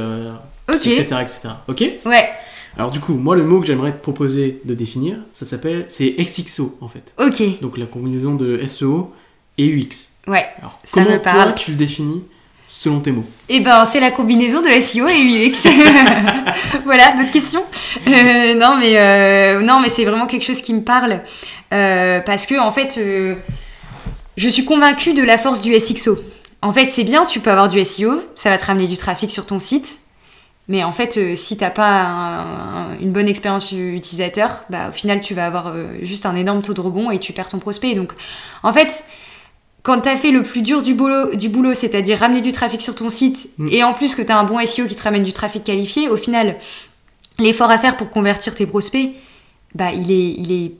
[0.74, 1.50] etc., etc.
[1.67, 1.84] Ok?
[2.06, 2.30] Ouais.
[2.77, 6.15] Alors du coup, moi, le mot que j'aimerais te proposer de définir, ça s'appelle, c'est
[6.19, 7.13] XXO en fait.
[7.17, 7.62] Ok.
[7.62, 9.12] Donc la combinaison de SEO
[9.58, 10.10] et UX.
[10.27, 10.45] Ouais.
[10.60, 11.43] Alors, Ça comment me parle.
[11.43, 12.23] toi tu le définis
[12.67, 15.67] selon tes mots Et ben c'est la combinaison de SEO et UX.
[16.86, 17.63] voilà, d'autres questions
[18.08, 21.21] Euh, Non mais euh, non mais c'est vraiment quelque chose qui me parle
[21.73, 22.99] euh, parce que en fait
[24.38, 26.19] je suis convaincue de la force du SXO.
[26.62, 29.32] En fait c'est bien, tu peux avoir du SEO, ça va te ramener du trafic
[29.32, 29.99] sur ton site.
[30.71, 35.19] Mais en fait, euh, si t'as pas un- une bonne expérience utilisateur, bah, au final,
[35.19, 37.95] tu vas avoir euh, juste un énorme taux de rebond et tu perds ton prospect.
[37.95, 38.12] Donc,
[38.63, 39.03] en fait,
[39.82, 42.93] quand t'as fait le plus dur du boulot, du boulot c'est-à-dire ramener du trafic sur
[42.95, 43.69] ton site, Mm.
[43.71, 46.17] et en plus que t'as un bon SEO qui te ramène du trafic qualifié, au
[46.17, 46.55] final,
[47.39, 49.10] l'effort à faire pour convertir tes prospects,
[49.73, 50.71] bah, il est, il est,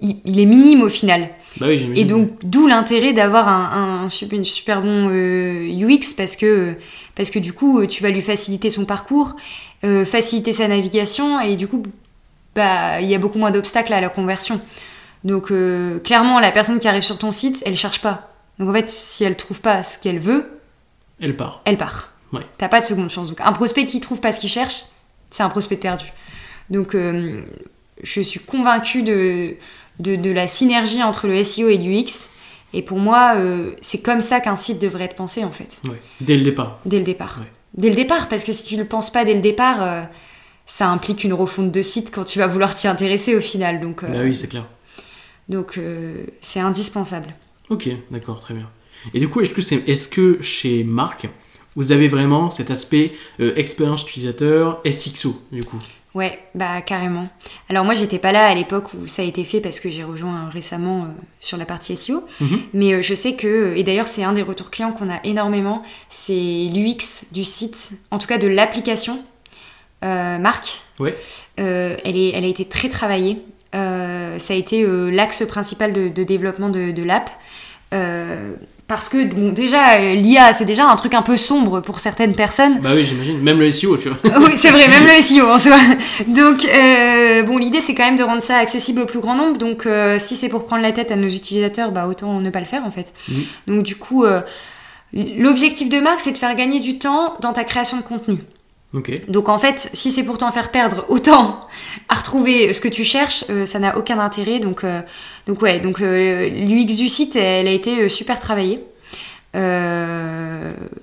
[0.00, 1.28] il, il est minime au final.
[1.60, 1.92] Bah oui.
[1.96, 6.74] Et donc, d'où l'intérêt d'avoir un, un super, une super bon euh, UX parce que,
[7.18, 9.34] parce que du coup, tu vas lui faciliter son parcours,
[9.84, 11.82] euh, faciliter sa navigation et du coup,
[12.54, 14.60] bah, il y a beaucoup moins d'obstacles à la conversion.
[15.24, 18.32] Donc, euh, clairement, la personne qui arrive sur ton site, elle cherche pas.
[18.60, 20.60] Donc, en fait, si elle trouve pas ce qu'elle veut,
[21.20, 21.60] Elle part.
[21.64, 22.12] elle part.
[22.32, 22.46] Ouais.
[22.56, 23.26] T'as pas de seconde chance.
[23.28, 24.84] Donc, un prospect qui trouve pas ce qu'il cherche,
[25.30, 26.12] c'est un prospect perdu.
[26.70, 27.42] Donc, euh,
[28.00, 29.56] je suis convaincue de,
[29.98, 32.28] de, de la synergie entre le SEO et l'UX.
[32.74, 36.00] Et pour moi, euh, c'est comme ça qu'un site devrait être pensé, en fait, Ouais.
[36.20, 36.80] Dès le départ.
[36.84, 37.38] dès le départ.
[37.40, 37.46] Ouais.
[37.74, 40.02] Dès le départ, parce que si tu ne le penses pas dès le départ, euh,
[40.66, 43.80] ça implique une refonte de site quand tu vas vouloir t'y intéresser au final.
[43.80, 44.64] Donc, euh, Bah oui, c'est clair.
[45.48, 45.78] donc
[46.40, 47.34] c'est indispensable.
[47.70, 48.68] Ok, d'accord, très bien.
[49.14, 51.28] Et du coup, est-ce que, c'est, est-ce que chez Marc,
[51.76, 55.78] vous avez vraiment cet aspect expérience utilisateur SXO, du coup?
[56.14, 57.28] Ouais, bah carrément.
[57.68, 60.02] Alors moi j'étais pas là à l'époque où ça a été fait parce que j'ai
[60.04, 61.06] rejoint récemment euh,
[61.38, 62.60] sur la partie SEO, Mhm.
[62.72, 65.82] mais euh, je sais que, et d'ailleurs c'est un des retours clients qu'on a énormément,
[66.08, 66.32] c'est
[66.74, 69.22] l'UX du site, en tout cas de l'application
[70.02, 70.80] euh, Marc.
[70.98, 71.14] Ouais.
[71.60, 73.42] Euh, elle, est, elle a été très travaillée.
[73.72, 77.30] Ça a été l'axe principal de, de développement de, de l'app.
[78.88, 82.34] Parce que bon, déjà, euh, l'IA, c'est déjà un truc un peu sombre pour certaines
[82.34, 82.80] personnes.
[82.80, 83.38] Bah oui, j'imagine.
[83.38, 84.16] Même le SEO, tu vois.
[84.40, 85.76] oui, c'est vrai, même le SEO en soi.
[86.26, 89.58] Donc, euh, bon, l'idée, c'est quand même de rendre ça accessible au plus grand nombre.
[89.58, 92.60] Donc, euh, si c'est pour prendre la tête à nos utilisateurs, bah, autant ne pas
[92.60, 93.12] le faire, en fait.
[93.66, 94.40] Donc, du coup, euh,
[95.12, 98.38] l'objectif de marque, c'est de faire gagner du temps dans ta création de contenu.
[98.92, 101.60] Donc, en fait, si c'est pour t'en faire perdre autant
[102.08, 104.60] à retrouver ce que tu cherches, euh, ça n'a aucun intérêt.
[104.60, 105.02] Donc, euh,
[105.46, 108.82] donc ouais, donc euh, l'UX du site, elle a été super travaillée.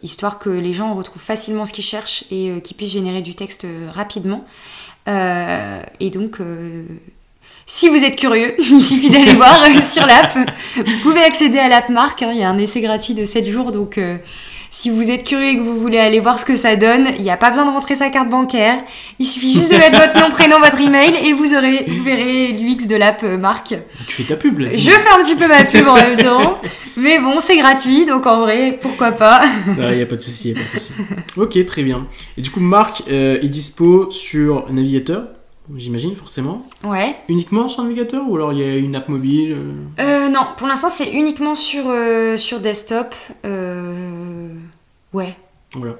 [0.01, 3.67] Histoire que les gens retrouvent facilement ce qu'ils cherchent et qu'ils puissent générer du texte
[3.91, 4.45] rapidement.
[5.07, 6.39] Et donc,
[7.65, 10.37] si vous êtes curieux, il suffit d'aller voir sur l'app.
[10.77, 13.45] Vous pouvez accéder à l'app Marc, hein, il y a un essai gratuit de 7
[13.45, 13.99] jours, donc
[14.75, 17.23] si vous êtes curieux et que vous voulez aller voir ce que ça donne, il
[17.23, 18.77] n'y a pas besoin de rentrer sa carte bancaire,
[19.19, 22.51] il suffit juste de mettre votre nom, prénom, votre email et vous, aurez, vous verrez
[22.51, 23.73] l'UX de l'app euh, Marc.
[24.05, 24.75] Tu fais ta pub là.
[24.75, 26.59] Je fais un petit peu ma pub en même temps,
[26.97, 29.45] mais bon, c'est gratuit, donc en vrai, pourquoi pas.
[29.77, 30.93] Il n'y a pas de souci, y a pas de souci.
[31.37, 32.05] Ok, très bien.
[32.37, 35.27] Et du coup, Marc euh, est dispo sur navigateur,
[35.75, 36.65] j'imagine, forcément.
[36.83, 37.15] Ouais.
[37.29, 40.67] Uniquement sur navigateur ou alors il y a une app mobile euh, Euh, non, pour
[40.67, 43.13] l'instant, c'est uniquement sur, euh, sur desktop.
[43.45, 44.49] Euh,
[45.13, 45.35] ouais.
[45.73, 45.93] Voilà.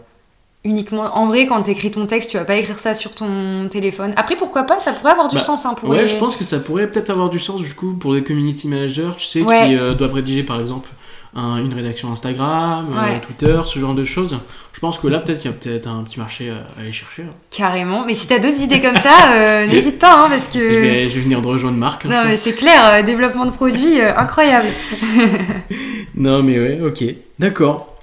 [0.63, 1.03] Uniquement.
[1.15, 4.13] En vrai, quand t'écris ton texte, tu vas pas écrire ça sur ton téléphone.
[4.17, 6.07] Après, pourquoi pas Ça pourrait avoir du Bah, sens hein, pour Ouais, les...
[6.07, 9.11] je pense que ça pourrait peut-être avoir du sens du coup pour des community managers,
[9.17, 9.67] tu sais, Ouais.
[9.67, 10.89] qui euh, doivent rédiger par exemple
[11.35, 13.19] un- une rédaction Instagram, euh, Ouais.
[13.21, 14.37] Twitter, ce genre de choses.
[14.73, 16.91] Je pense que là, peut-être qu'il y a peut-être un petit marché à, à aller
[16.91, 17.23] chercher.
[17.23, 17.33] hein.
[17.51, 18.05] Carrément.
[18.05, 20.59] Mais si t'as d'autres idées comme ça, euh, n'hésite pas, hein, parce que.
[20.59, 22.05] Je, vais, je vais venir de rejoindre Marc.
[22.05, 24.67] hein, Non, mais c'est clair, euh, développement de produits, euh, incroyable.
[26.15, 27.03] Non, mais ouais, ok.
[27.39, 27.99] D'accord.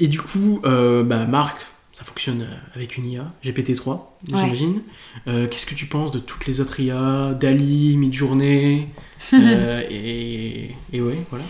[0.00, 1.58] Et du coup, euh, bah, Marc,
[1.92, 4.80] ça fonctionne euh, avec une IA, GPT-3, j'imagine.
[5.28, 8.88] Euh, Qu'est-ce que tu penses de toutes les autres IA, Dali, Midjourney
[9.34, 11.44] euh, et, et ouais, voilà.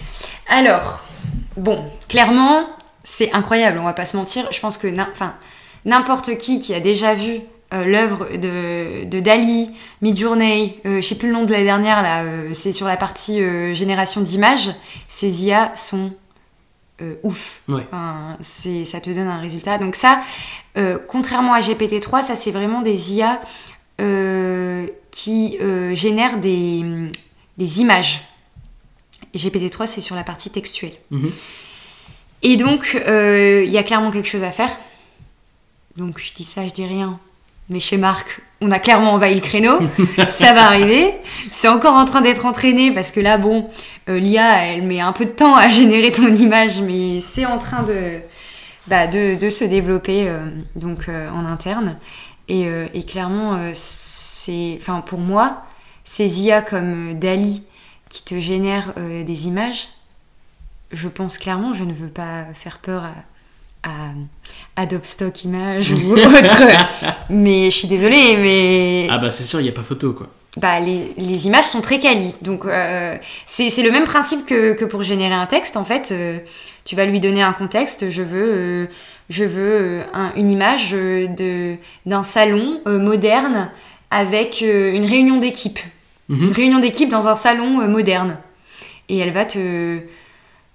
[0.53, 1.01] Alors,
[1.57, 2.67] bon, clairement,
[3.05, 4.47] c'est incroyable, on va pas se mentir.
[4.53, 4.87] Je pense que
[5.87, 7.41] n'importe qui qui a déjà vu
[7.73, 9.71] euh, l'œuvre de, de Dali,
[10.03, 12.99] Midjourney, euh, je sais plus le nom de la dernière, là, euh, c'est sur la
[12.99, 14.73] partie euh, génération d'images,
[15.09, 16.13] ces IA sont
[17.25, 17.63] ouf.
[17.67, 17.83] Ouais.
[17.89, 19.77] Enfin, c'est, ça te donne un résultat.
[19.77, 20.21] Donc ça,
[21.09, 23.41] contrairement à GPT-3, ça c'est vraiment des IA
[25.11, 25.59] qui
[25.95, 26.85] génèrent des,
[27.59, 28.21] des images.
[29.35, 30.93] Et GPT-3, c'est sur la partie textuelle.
[31.11, 31.33] Mhm.
[32.43, 34.71] Et donc, euh, il y a clairement quelque chose à faire.
[35.97, 37.19] Donc, je dis ça, je dis rien.
[37.69, 39.79] Mais chez Marc, on a clairement envahi le créneau.
[40.29, 41.15] ça va arriver.
[41.53, 43.71] C'est encore en train d'être entraîné parce que là, bon,
[44.09, 47.59] euh, l'IA, elle met un peu de temps à générer ton image, mais c'est en
[47.59, 48.19] train de,
[48.89, 50.41] bah, de, de se développer euh,
[50.75, 51.97] donc, en interne.
[52.49, 55.63] Et, et clairement, c'est, enfin, pour moi,
[56.05, 57.63] ces IA comme Dali
[58.13, 59.89] qui te génèrent euh, des images,
[60.93, 63.05] je pense clairement, je ne veux pas faire peur
[63.83, 64.11] à, à
[64.77, 66.63] Adobe Stock Images ou autre.
[67.31, 70.29] mais je suis désolée, mais Ah bah c'est sûr, il n'y a pas photo quoi.
[70.59, 72.35] bah, les, les images sont très quali.
[72.43, 75.79] Donc, euh, c'est le même principe que, que pour générer un texte.
[75.79, 76.39] En fait, euh,
[76.85, 78.11] tu vas lui donner un contexte.
[78.11, 78.87] Je veux, euh,
[79.31, 83.71] je veux un- une image de- d'un salon moderne
[84.11, 85.79] avec une réunion d'équipe.
[86.29, 86.51] Mhm.
[86.53, 88.39] Réunion d'équipe dans un salon euh, moderne.
[89.09, 89.99] Et elle va te,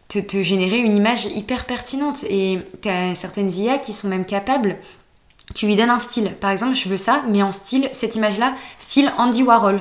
[0.09, 2.23] te, te générer une image hyper pertinente.
[2.29, 4.77] Et tu as certaines IA qui sont même capables.
[5.55, 6.31] Tu lui donnes un style.
[6.41, 9.79] Par exemple, je veux ça, mais en style, cette image-là, style Andy Warhol.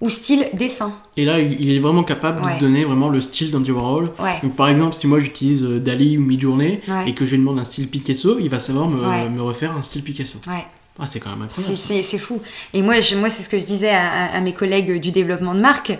[0.00, 0.92] Ou style dessin.
[1.16, 2.54] Et là, il est vraiment capable de Ouais.
[2.56, 4.12] te donner vraiment le style d'Andy Warhol.
[4.20, 4.38] Ouais.
[4.44, 7.08] Donc par exemple, si moi j'utilise euh, Dali ou Midjourney Ouais.
[7.08, 9.82] et que je lui demande un style Picasso, il va savoir me, me refaire un
[9.82, 10.38] style Picasso.
[10.46, 10.64] Ouais.
[10.98, 11.76] Ah, c'est quand même incroyable.
[11.76, 12.42] c'est, fou.
[12.74, 15.60] Et moi, je, moi c'est ce que je disais à, mes collègues du développement de
[15.60, 15.92] marque,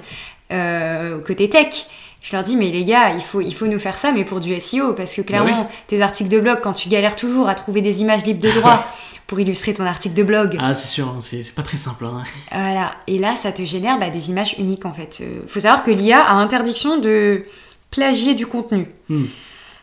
[0.50, 1.86] euh, côté tech.
[2.20, 4.40] Je leur dis, mais les gars, il faut, il faut nous faire ça, mais pour
[4.40, 4.92] du SEO.
[4.94, 8.24] Parce que clairement, tes articles de blog, quand tu galères toujours à trouver des images
[8.24, 8.84] libres de droit
[9.28, 12.04] pour illustrer ton article de blog, Ah, c'est sûr, hein, c'est c'est pas très simple.
[12.06, 12.24] hein.
[12.50, 12.92] voilà.
[13.06, 15.18] Et là, ça te génère bah, des images uniques, en fait.
[15.20, 17.44] Euh, faut savoir que l'IA a interdiction de
[17.92, 18.88] plagier du contenu.
[19.08, 19.26] Hmm.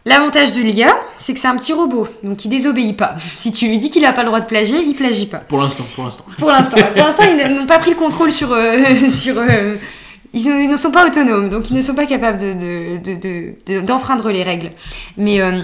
[0.07, 3.15] L'avantage de l'IA, c'est que c'est un petit robot, donc il désobéit pas.
[3.35, 5.39] Si tu lui dis qu'il a pas le droit de plagier, il plagie pas.
[5.39, 6.25] Pour l'instant, pour l'instant.
[6.37, 6.77] Pour l'instant.
[6.93, 8.51] Pour l'instant, ils n'ont pas pris le contrôle sur.
[8.51, 8.77] euh,
[9.09, 9.75] sur euh,
[10.31, 13.81] ils, ils ne sont pas autonomes, donc ils ne sont pas capables de, de- de-
[13.81, 14.69] d'enfreindre les règles.
[15.17, 15.61] Mais, euh,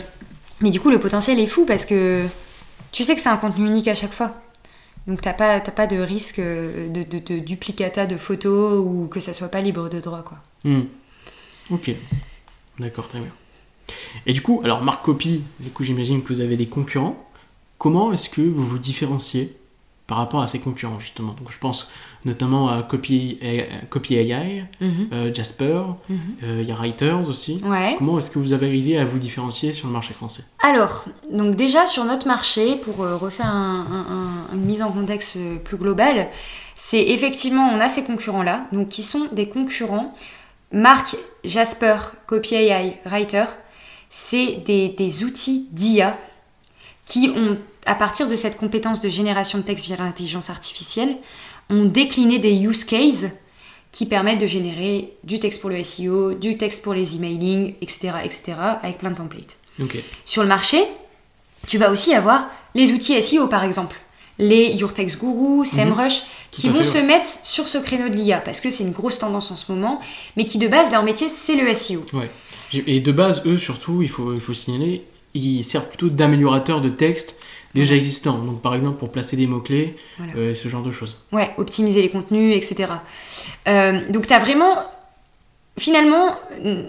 [0.61, 2.23] mais du coup, le potentiel est fou parce que
[2.91, 4.31] tu sais que c'est un contenu unique à chaque fois.
[5.07, 9.33] Donc t'as pas, t'as pas de risque euh, de, duplicata de photos ou que ça
[9.35, 10.37] soit pas libre de droit, quoi.
[10.63, 10.83] Hmm.
[11.69, 11.91] Ok.
[12.79, 13.29] D'accord, très bien.
[14.25, 17.15] Et du coup, alors Marc Copy, du coup j'imagine que vous avez des concurrents.
[17.77, 19.55] Comment est-ce que vous vous différenciez
[20.07, 21.33] par rapport à ces concurrents justement?
[21.39, 21.89] Donc je pense
[22.25, 23.39] notamment à Copy,
[23.89, 26.17] Copy AI, euh, Jasper, Mhm.
[26.43, 27.59] euh, il y a Writers aussi.
[27.63, 27.95] Ouais.
[27.97, 30.43] Comment est-ce que vous avez arrivé à vous différencier sur le marché français?
[30.61, 34.13] Alors, donc déjà sur notre marché, pour euh, refaire un- un-
[34.53, 36.27] un- une mise en contexte euh, plus globale,
[36.75, 40.15] c'est effectivement, on a ces concurrents-là, donc qui sont des concurrents.
[40.71, 41.95] Marc, Jasper,
[42.27, 43.45] Copy AI, Writer,
[44.11, 46.19] c'est des, des outils d'IA
[47.05, 51.15] qui ont, à partir de cette compétence de génération de texte via l'intelligence artificielle,
[51.69, 53.25] ont décliné des use cases
[53.91, 58.13] qui permettent de générer du texte pour le SEO, du texte pour les emailing, etc.,
[58.23, 59.57] etc., avec plein de templates.
[60.25, 60.83] Sur le marché,
[61.67, 63.95] tu vas aussi avoir les outils SEO par exemple,
[64.37, 68.09] les Your Text Guru, SEMrush, qui Tout à vont fait, se mettre sur ce créneau
[68.09, 69.99] de l'IA parce que c'est une grosse tendance en ce moment,
[70.35, 72.05] mais qui de base leur métier c'est le SEO.
[72.87, 75.03] Et de base, eux surtout, il faut, il faut signaler,
[75.33, 77.37] ils servent plutôt d'améliorateurs de texte
[77.73, 78.37] déjà existants.
[78.37, 80.33] Donc par exemple pour placer des mots-clés, Voilà.
[80.35, 81.17] euh, ce genre de choses.
[81.31, 82.91] Ouais, optimiser les contenus, etc.
[83.67, 84.75] Euh, donc tu as vraiment.
[85.79, 86.35] Finalement,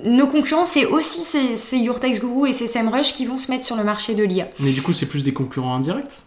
[0.05, 3.49] nos concurrents, c'est aussi ces, ces Your Text Guru et ces SEMrush qui vont se
[3.51, 4.49] mettre sur le marché de l'IA.
[4.59, 6.18] Mais du coup, c'est plus des concurrents indirects?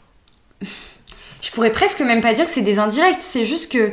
[1.41, 3.91] Je pourrais presque même pas dire que c'est des indirects, c'est juste que,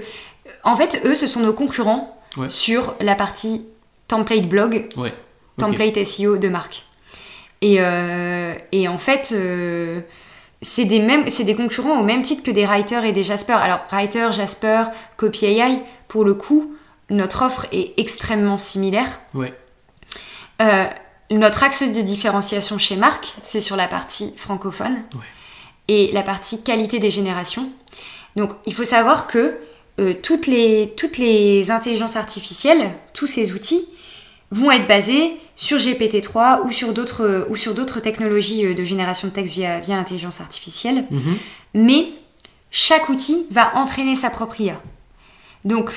[0.64, 2.48] en fait, eux, ce sont nos concurrents Ouais.
[2.48, 3.62] sur la partie
[4.09, 5.12] template blog, Ouais.
[5.59, 6.83] Template SEO de marque.
[7.61, 10.01] Et, euh, et en fait, euh,
[10.61, 13.53] c'est des, mêmes- des concurrents au même titre que des Writer et des Jasper.
[13.55, 14.85] Alors, Writer, Jasper,
[15.17, 16.75] Copy AI, pour le coup,
[17.11, 19.21] notre offre est extrêmement similaire.
[19.35, 19.53] Ouais.
[20.61, 20.85] Euh,
[21.31, 25.21] notre axe de différenciation chez Marc, c'est sur la partie francophone Ouais.
[25.88, 27.69] et la partie qualité des générations.
[28.37, 29.57] Donc, il faut savoir que
[30.01, 33.87] euh, toutes, les, toutes les intelligences artificielles, tous ces outils,
[34.51, 39.29] vont être basés sur GPT-3 ou sur d'autres ou sur d'autres technologies euh, de génération
[39.29, 41.05] de texte via, via l'intelligence artificielle.
[41.11, 41.37] Mhm.
[41.75, 42.09] Mais
[42.71, 44.81] chaque outil va entraîner sa propre IA.
[45.65, 45.91] Donc,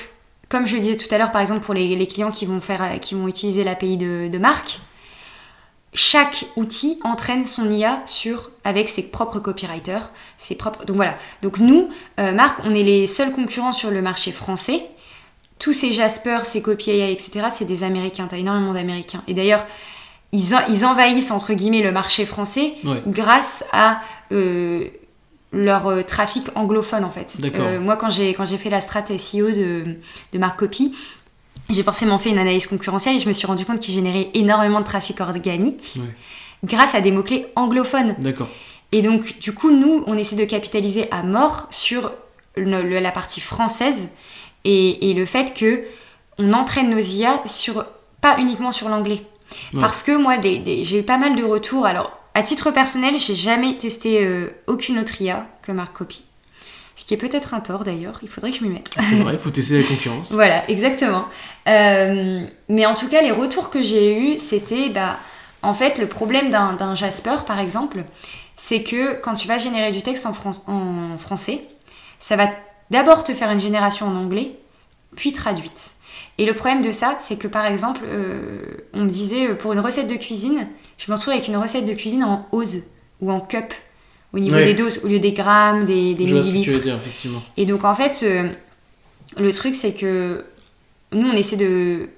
[0.48, 2.60] comme je le disais tout à l'heure, par exemple, pour les, les clients qui vont,
[2.60, 4.80] faire, qui vont utiliser l'API de, de marque,
[5.96, 10.84] chaque outil entraîne son IA sur, avec ses propres copywriters, ses propres.
[10.84, 11.16] Donc voilà.
[11.42, 11.88] Donc nous,
[12.20, 14.84] euh, Marc, on est les seuls concurrents sur le marché français.
[15.58, 18.26] Tous ces Jasper, ces Copy AI, etc., c'est des Américains.
[18.28, 19.22] T'as énormément d'Américains.
[19.26, 19.64] Et d'ailleurs,
[20.32, 23.02] ils, en- ils envahissent entre guillemets le marché français Ouais.
[23.06, 24.00] grâce à
[24.32, 24.88] euh,
[25.52, 27.38] leur euh, trafic anglophone en fait.
[27.54, 29.84] Euh, moi quand j'ai quand j'ai fait la strat SEO de,
[30.32, 30.94] de Marc Copy,
[31.70, 34.80] j'ai forcément fait une analyse concurrentielle et je me suis rendu compte qu'ils généraient énormément
[34.80, 36.02] de trafic organique Ouais.
[36.64, 38.16] grâce à des mots-clés anglophones.
[38.18, 38.48] D'accord.
[38.92, 42.12] Et donc du coup nous on essaie de capitaliser à mort sur
[42.56, 44.10] le- le- la partie française
[44.66, 45.84] et, et le fait que
[46.38, 47.84] on entraîne nos IA sur
[48.20, 49.22] pas uniquement sur l'anglais.
[49.72, 49.80] Ouais.
[49.80, 51.86] Parce que moi, des- des- j'ai eu pas mal de retours.
[51.86, 56.22] Alors, à titre personnel, j'ai jamais testé euh, aucune autre IA que Marc Copy.
[56.96, 58.90] Ce qui est peut-être un tort d'ailleurs, il faudrait que je m'y mette.
[58.94, 60.32] C'est vrai, il faut tester la concurrence.
[60.32, 61.26] voilà, exactement.
[61.68, 65.18] Euh, mais en tout cas, les retours que j'ai eus, c'était bah,
[65.62, 68.02] en fait le problème d'un d'un Jasper par exemple,
[68.56, 70.34] c'est que quand tu vas générer du texte en,
[70.72, 71.62] en français,
[72.20, 72.48] ça va
[72.90, 74.52] d'abord te faire une génération en anglais,
[75.16, 75.92] puis traduite.
[76.38, 78.60] Et le problème de ça, c'est que par exemple, euh,
[78.92, 80.66] on me disait euh, pour une recette de cuisine,
[80.98, 82.84] je me retrouve avec une recette de cuisine en ose
[83.20, 83.72] ou en cup
[84.32, 84.64] au niveau Ouais.
[84.64, 86.76] des doses, au lieu des grammes, des, des Je vois ce que tu millilitres.
[86.76, 87.42] veux dire, effectivement.
[87.56, 88.50] Et donc en fait, euh,
[89.38, 90.44] le truc c'est que
[91.12, 92.08] nous on essaie de,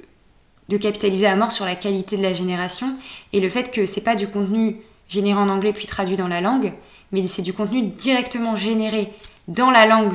[0.68, 2.96] de capitaliser à mort sur la qualité de la génération
[3.32, 4.76] et le fait que c'est pas du contenu
[5.08, 6.72] généré en anglais puis traduit dans la langue,
[7.12, 9.12] mais c'est du contenu directement généré
[9.46, 10.12] dans la langue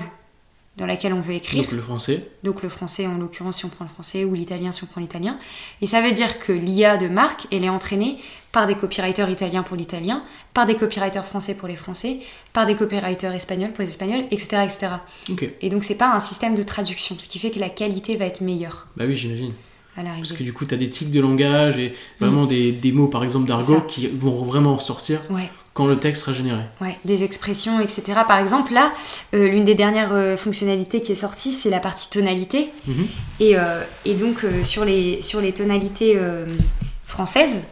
[0.78, 1.64] dans laquelle on veut écrire.
[1.64, 2.28] Donc le français.
[2.44, 5.02] Donc le français en l'occurrence si on prend le français ou l'italien si on prend
[5.02, 5.38] l'italien.
[5.82, 8.18] Et ça veut dire que l'IA de marque, elle est entraînée
[8.52, 12.20] par des copywriters italiens pour l'italien, par des copywriters français pour les français,
[12.54, 14.64] par des copywriters espagnols pour les espagnols, etc.
[14.64, 14.88] etc.
[15.62, 18.26] Et donc c'est pas un système de traduction, ce qui fait que la qualité va
[18.26, 19.54] être meilleure Bah oui, j'imagine.
[19.96, 23.08] Parce que du coup, tu as des tics de langage et vraiment des, des mots,
[23.08, 26.62] par exemple, d'argot qui vont vraiment ressortir Ouais, quand le texte sera généré.
[26.82, 28.04] ouais, des expressions, etc.
[28.28, 28.92] Par exemple, là,
[29.34, 32.70] euh, l'une des dernières euh, fonctionnalités qui est sortie, c'est la partie tonalité.
[32.88, 33.08] Mhm.
[33.40, 36.20] Et, euh, et donc, sur, les, sur les tonalités
[37.06, 37.68] françaises,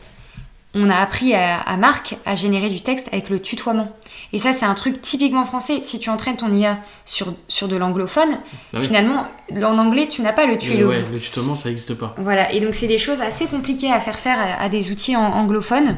[0.73, 3.91] on a appris à, à Marc à générer du texte avec le tutoiement.
[4.33, 5.81] Et ça, c'est un truc typiquement français.
[5.81, 8.29] Si tu entraînes ton IA sur, sur de l'anglophone,
[8.71, 8.85] Bah oui.
[8.85, 11.13] finalement, en anglais, tu n'as pas le tu et Le, le ouais, vous.
[11.13, 12.15] le tutoiement, ça n'existe pas.
[12.17, 15.15] Voilà, et donc c'est des choses assez compliquées à faire faire à, à des outils
[15.17, 15.97] en- anglophones.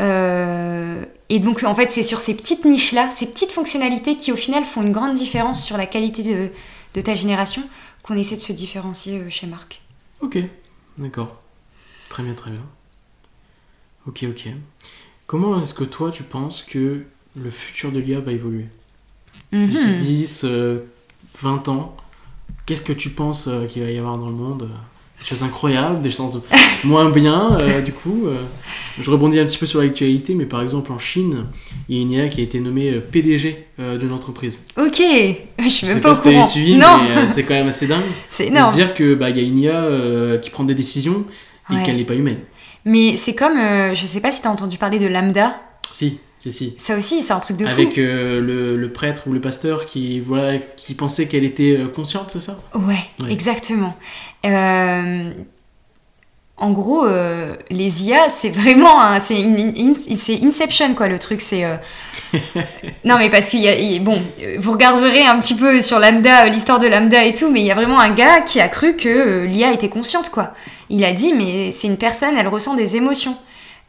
[0.00, 4.36] Euh, et donc en fait c'est sur ces petites niches-là, ces petites fonctionnalités qui au
[4.36, 6.50] final font une grande différence sur la qualité de,
[6.94, 7.62] de ta génération
[8.02, 9.82] qu'on essaie de se différencier euh, chez Marc.
[10.20, 10.38] Ok,
[10.96, 11.36] d'accord.
[12.08, 12.62] Très bien, très bien.
[14.06, 14.48] Ok, ok.
[15.26, 17.04] Comment est-ce que toi, tu penses que
[17.36, 18.66] le futur de l'IA va évoluer?
[19.52, 19.96] D'ici Mhm.
[19.98, 20.80] 10, euh,
[21.42, 21.94] 20 ans,
[22.64, 24.62] qu'est-ce que tu penses euh, qu'il va y avoir dans le monde?
[24.62, 24.76] euh,
[25.20, 26.40] Des choses incroyables, des choses
[26.84, 28.26] moins bien, euh, du coup.
[28.26, 28.36] euh,
[29.00, 31.46] je rebondis un petit peu sur l'actualité, mais par exemple en Chine,
[31.88, 34.64] il y a une IA qui a été nommée euh, PDG euh, d'une entreprise.
[34.76, 36.46] Ok, je suis même sais pas pas au courant.
[36.46, 38.02] suivi, non, euh, c'est quand même assez dingue.
[38.30, 40.74] c'est De se dire que bah, il y a une IA euh, qui prend des
[40.74, 41.24] décisions
[41.70, 41.82] et Ouais.
[41.84, 42.38] qu'elle n'est pas humaine.
[42.84, 45.54] Mais c'est comme, euh, je sais pas si t'as entendu parler de Lambda.
[45.92, 46.74] Si, si, si.
[46.78, 47.72] Ça aussi, c'est un truc de fou.
[47.72, 51.88] Avec euh, le, le prêtre ou le pasteur qui, voilà, qui pensait qu'elle était euh,
[51.88, 52.58] consciente, c'est ça?
[52.74, 53.32] Ouais, Ouais.
[53.32, 53.96] exactement.
[54.44, 55.32] Euh,
[56.60, 59.36] en gros, euh, les IA, c'est vraiment un, c'est
[60.42, 61.40] Inception quoi le truc.
[61.40, 61.64] C'est
[63.04, 64.20] non mais parce qu'il y a il- bon,
[64.58, 67.70] vous regarderez un petit peu sur Lambda, l'histoire de Lambda et tout, mais il y
[67.70, 70.52] a vraiment un gars qui a cru que l'IA était consciente quoi.
[70.90, 73.36] Il a dit mais c'est une personne, elle ressent des émotions.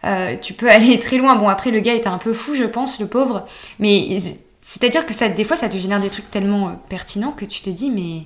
[0.05, 1.35] Euh, tu peux aller très loin.
[1.35, 3.45] Bon après le gars était un peu fou, je pense, le pauvre.
[3.79, 4.19] Mais
[4.61, 7.61] c'est-à-dire que ça, des fois, ça te génère des trucs tellement euh, pertinents que tu
[7.61, 8.23] te dis mais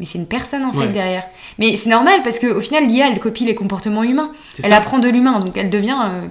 [0.00, 0.88] mais c'est une personne en fait Ouais.
[0.88, 1.24] derrière.
[1.58, 4.32] Mais c'est normal parce qu'au final, l'IA, elle copie les comportements humains.
[4.62, 4.76] Elle ça.
[4.76, 5.96] apprend de l'humain, donc elle devient.
[6.10, 6.26] euh,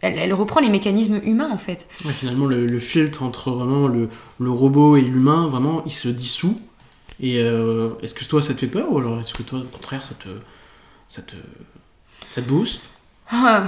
[0.00, 1.86] elle, elle reprend les mécanismes humains en fait.
[2.04, 6.08] Ouais, finalement, le, le filtre entre vraiment le, le robot et l'humain, vraiment, il se
[6.08, 6.58] dissout.
[7.20, 10.04] Et est-ce que toi, ça te fait peur ou alors est-ce que toi, au contraire,
[10.04, 10.28] ça te,
[11.08, 11.34] ça te,
[12.30, 12.82] ça te booste?
[13.30, 13.64] Ah.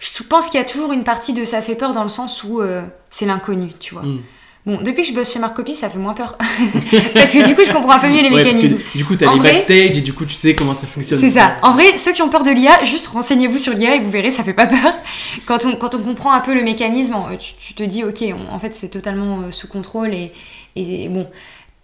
[0.00, 2.42] Je pense qu'il y a toujours une partie de ça fait peur dans le sens
[2.42, 4.02] où euh, c'est l'inconnu, tu vois.
[4.02, 4.20] Mm.
[4.66, 6.36] Bon, depuis que je bosse chez Marc Copy, ça fait moins peur.
[7.14, 8.76] parce que du coup, je comprends un peu mieux les Ouais, parce mécanismes.
[8.92, 10.86] que du coup, t'as En les vrai- backstage et du coup, tu sais comment ça
[10.86, 11.18] fonctionne.
[11.18, 11.56] C'est ça.
[11.62, 14.30] En vrai, ceux qui ont peur de l'IA, juste renseignez-vous sur l'IA et vous verrez,
[14.30, 14.92] ça fait pas peur.
[15.46, 18.54] Quand on, quand on comprend un peu le mécanisme, tu, tu te dis, ok, on-
[18.54, 20.32] en fait, c'est totalement euh, sous contrôle et,
[20.76, 21.26] et bon,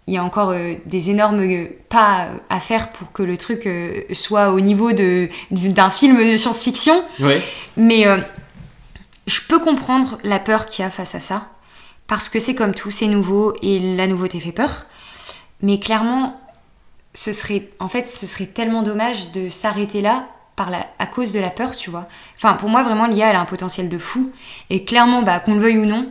[0.07, 3.37] il y a encore euh, des énormes euh, pas euh, à faire pour que le
[3.37, 7.03] truc euh, soit au niveau de- d'un film de science-fiction.
[7.19, 7.41] Ouais.
[7.75, 8.05] Mais
[9.27, 11.49] je peux comprendre la peur qu'il y a face à ça.
[12.07, 14.85] Parce que c'est comme tout, c'est nouveau et la nouveauté fait peur.
[15.61, 16.39] Mais clairement,
[17.13, 21.33] ce serait, en fait, ce serait tellement dommage de s'arrêter là par la, à cause
[21.33, 22.07] de la peur, tu vois.
[22.37, 24.31] Enfin, pour moi, vraiment, l'IA, elle a un potentiel de fou.
[24.69, 26.09] Et clairement, bah, qu'on le veuille ou non,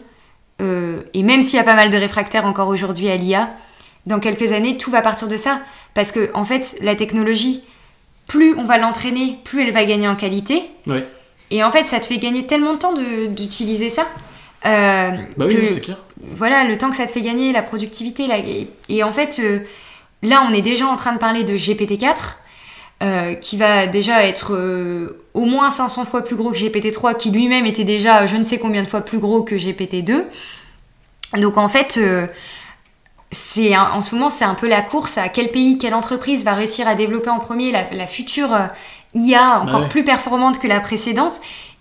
[0.61, 3.51] et même s'il y a pas mal de réfractaires encore aujourd'hui à l'IA,
[4.07, 5.61] dans quelques années, tout va partir de ça.
[5.95, 7.63] Parce que, en fait, la technologie,
[8.27, 10.63] plus on va l'entraîner, plus elle va gagner en qualité.
[10.87, 11.07] Ouais.
[11.51, 12.95] Et en fait, ça te fait gagner tellement de temps
[13.29, 14.07] d'utiliser ça.
[14.65, 15.99] euh, Bah oui, que- oui, c'est clair.
[16.35, 18.25] voilà, le temps que ça te fait gagner, la productivité.
[18.25, 19.61] et, et en fait, euh,
[20.23, 22.39] là, on est déjà en train de parler de GPT-4,
[23.03, 24.53] euh, qui va déjà être
[25.35, 28.59] au moins 500 fois plus gros que GPT-3, qui lui-même était déjà je ne sais
[28.59, 30.25] combien de fois plus gros que GPT-2.
[31.39, 31.99] Donc en fait,
[33.37, 36.45] c'est un- en ce moment, c'est un peu la course à quel pays, quelle entreprise
[36.45, 38.67] va réussir à développer en premier la, la future euh,
[39.15, 39.89] IA encore ouais.
[39.89, 41.41] plus performante que la précédente.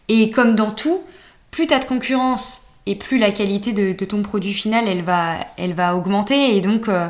[0.09, 1.01] Et comme dans tout,
[1.51, 5.01] plus tu as de concurrence et plus la qualité de, de ton produit final, elle
[5.01, 6.55] va, elle va augmenter.
[6.55, 7.07] Et donc, euh,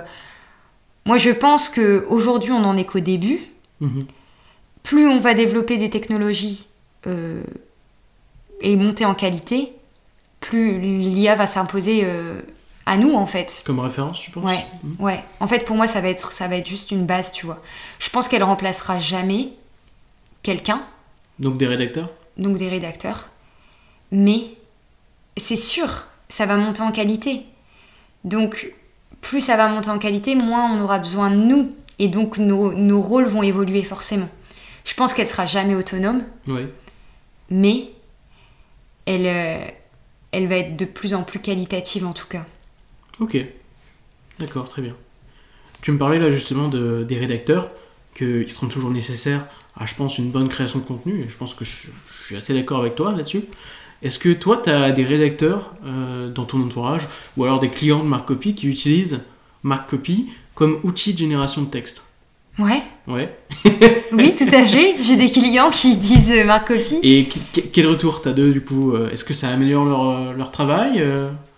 [1.05, 3.39] moi, je pense qu'aujourd'hui, on n'en est qu'au début.
[3.81, 4.05] Mhm.
[4.83, 6.67] Plus on va développer des technologies
[7.07, 7.41] euh,
[8.61, 9.73] et monter en qualité,
[10.39, 12.39] plus l'IA va s'imposer euh,
[12.85, 13.63] à nous, en fait.
[13.65, 14.65] Comme référence, tu penses Ouais,
[14.99, 15.23] ouais.
[15.39, 17.61] En fait, pour moi, ça va être, ça va être juste une base, tu vois.
[17.99, 19.49] Je pense qu'elle remplacera jamais
[20.43, 20.81] quelqu'un,
[21.39, 23.29] Donc des rédacteurs donc des rédacteurs.
[24.11, 24.41] Mais
[25.37, 27.43] c'est sûr, ça va monter en qualité.
[28.25, 28.73] Donc,
[29.21, 31.73] plus ça va monter en qualité, moins on aura besoin de nous.
[31.97, 34.27] Et donc, nos, nos rôles vont évoluer forcément.
[34.83, 36.67] Je pense qu'elle sera jamais autonome, Ouais.
[37.49, 37.89] mais
[39.05, 39.65] elle, euh,
[40.33, 42.45] elle va être de plus en plus qualitative en tout cas.
[43.19, 43.37] Ok.
[44.39, 44.93] D'accord, très bien.
[45.81, 47.69] Tu me parlais là justement de, des rédacteurs,
[48.15, 49.45] qu'ils seront toujours nécessaires
[49.77, 52.35] à, je pense, une bonne création de contenu, et je pense que je, je suis
[52.35, 53.43] assez d'accord avec toi là-dessus.
[54.01, 57.07] Est-ce que toi, tu as des rédacteurs euh, dans ton entourage,
[57.37, 59.19] ou alors des clients de Marc Copy qui utilisent
[59.63, 62.03] Marc Copy comme outil de génération de texte?
[62.57, 63.37] Ouais, Ouais.
[64.13, 64.95] oui, tout à fait.
[65.01, 66.99] J'ai des clients qui disent euh, Marc Copy.
[67.03, 67.27] Et
[67.73, 68.93] quel retour t'as d'eux du coup?
[68.93, 71.03] Euh, Est-ce que ça améliore leur, euh, leur travail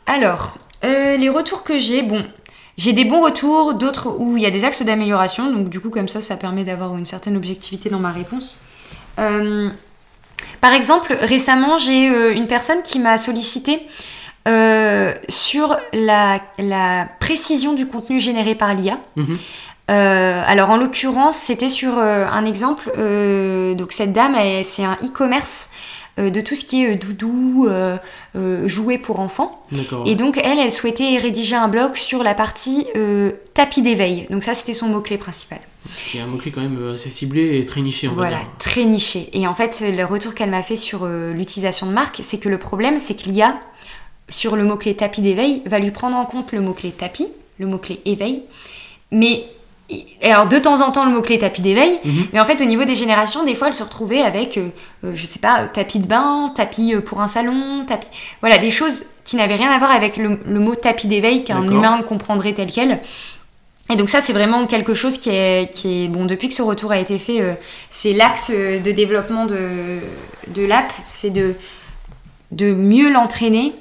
[0.07, 2.25] Alors, euh, les retours que j'ai, bon,
[2.78, 5.89] j'ai des bons retours, d'autres où il y a des axes d'amélioration, donc du coup
[5.89, 8.61] comme ça, ça permet d'avoir une certaine objectivité dans ma réponse.
[9.19, 9.69] Euh,
[10.61, 13.82] Par exemple, récemment, j'ai euh, une personne qui m'a sollicité
[14.47, 18.99] euh, sur la, la précision du contenu généré par l'IA.
[19.15, 19.38] Mhm.
[19.89, 22.91] Euh, alors en l'occurrence, c'était sur euh, un exemple.
[22.97, 25.69] euh, donc cette dame, c'est un e-commerce
[26.18, 27.97] de tout ce qui est euh, doudou, euh,
[28.36, 29.63] euh, jouets pour enfants.
[30.05, 34.28] Et donc elle, elle souhaitait rédiger un blog sur la partie euh, tapis d'éveil.
[34.30, 35.59] Donc ça, c'était son mot-clé principal.
[35.93, 38.15] Ce qui est un mot-clé quand même euh, assez ciblé et très niché, on va
[38.18, 38.47] Voilà, dire.
[38.59, 39.30] très niché.
[39.34, 42.49] Et en fait, le retour qu'elle m'a fait sur euh, l'utilisation de marque, c'est que
[42.49, 43.57] le problème, c'est que l'IA,
[44.28, 47.28] sur le mot-clé tapis d'éveil, va lui prendre en compte le mot-clé tapis,
[47.59, 48.43] le mot-clé éveil.
[49.11, 49.45] Mais,
[49.89, 51.99] et alors de temps en temps, le mot-clé tapis d'éveil.
[52.03, 52.27] Mhm.
[52.33, 54.67] Mais en fait, au niveau des générations, des fois, elle se retrouvait avec, euh,
[55.05, 58.07] euh, je sais pas, euh, tapis de bain, tapis euh, pour un salon, tapis.
[58.41, 61.63] Voilà, des choses qui n'avaient rien à voir avec le, le mot tapis d'éveil qu'un
[61.63, 62.99] humain comprendrait tel quel.
[63.89, 66.61] Et donc ça, c'est vraiment quelque chose qui est, qui est bon depuis que ce
[66.61, 67.39] retour a été fait.
[67.39, 67.53] euh,
[67.89, 69.99] c'est l'axe de développement de,
[70.49, 71.55] de l'app, c'est de,
[72.51, 73.73] de mieux l'entraîner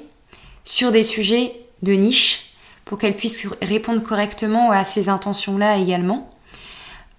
[0.63, 1.53] sur des sujets
[1.83, 2.46] de niche
[2.87, 6.29] pour qu'elle puisse répondre correctement à ces intentions-là également.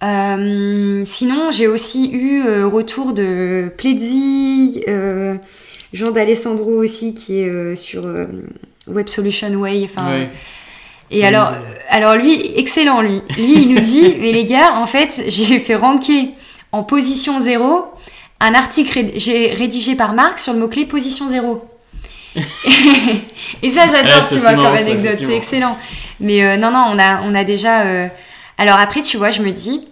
[0.03, 5.35] Euh, sinon, j'ai aussi eu euh, retour de Pledzi, euh,
[5.93, 8.07] Jean d'Alessandro aussi qui est sur
[8.87, 9.85] Web Solution Way.
[9.85, 10.31] Enfin, Ouais.
[11.11, 11.53] et alors,
[11.89, 13.21] alors lui, excellent lui.
[13.37, 16.31] Lui, il nous dit, mais les gars, en fait, j'ai fait ranker
[16.73, 17.85] en position 0
[18.41, 21.68] un article ré- rédigé par Marc sur le mot-clé position 0.
[23.63, 25.79] et ça, j'adore, Ouais, ça, tu vois, comme marrant, anecdote, c'est excellent.
[26.21, 27.87] Mais euh, non, non, on a, on a déjà...
[27.87, 28.09] euh,
[28.59, 29.87] Alors après, tu vois, je me dis,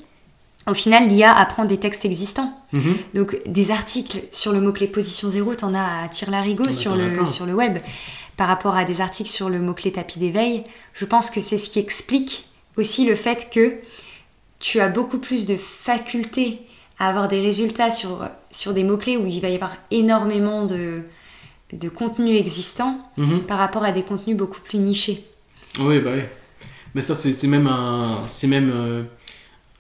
[0.69, 2.53] au final, l'IA apprend des textes existants.
[2.73, 2.97] Mhm.
[3.15, 7.25] Donc des articles sur le mot-clé position 0, t'en as à tire larigot sur le,
[7.25, 7.79] sur le web.
[8.37, 11.71] Par rapport à des articles sur le mot-clé tapis d'éveil, je pense que c'est ce
[11.71, 13.77] qui explique aussi le fait que
[14.59, 16.61] tu as beaucoup plus de faculté
[16.99, 21.03] à avoir des résultats sur, sur des mots-clés où il va y avoir énormément de,
[21.73, 23.41] de contenu existant Mhm.
[23.41, 25.25] par rapport à des contenus beaucoup plus nichés.
[25.81, 26.23] Oui, bah oui.
[26.95, 29.03] Mais ça, c'est même un, c'est même euh,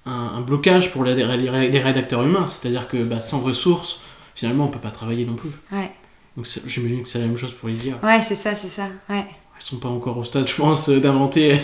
[0.04, 1.14] un, un blocage pour les,
[1.80, 2.46] rédacteurs humains.
[2.46, 4.00] C'est-à-dire que bah, sans ressources,
[4.34, 5.50] finalement, on peut pas travailler non plus.
[5.72, 5.90] Ouais,
[6.36, 7.94] Donc j'imagine que c'est la même chose pour les IA.
[8.02, 8.88] ouais c'est ça, c'est ça.
[9.08, 9.24] Ouais.
[9.58, 11.58] Elles sont pas encore au stade, je pense, euh, d'inventer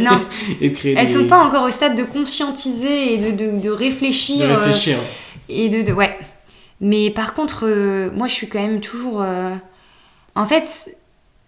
[0.00, 0.20] Non,
[0.60, 1.12] et de créer elles des...
[1.14, 4.46] sont pas encore au stade de conscientiser et de, de, de réfléchir.
[4.46, 4.98] de euh, réfléchir.
[5.48, 6.18] Et de, de- ouais.
[6.80, 9.20] Mais par contre, euh, moi, je suis quand même toujours.
[9.22, 9.54] euh,
[10.34, 10.96] En fait,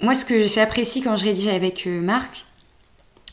[0.00, 2.46] moi, ce que j'apprécie quand je rédige avec euh, Marc,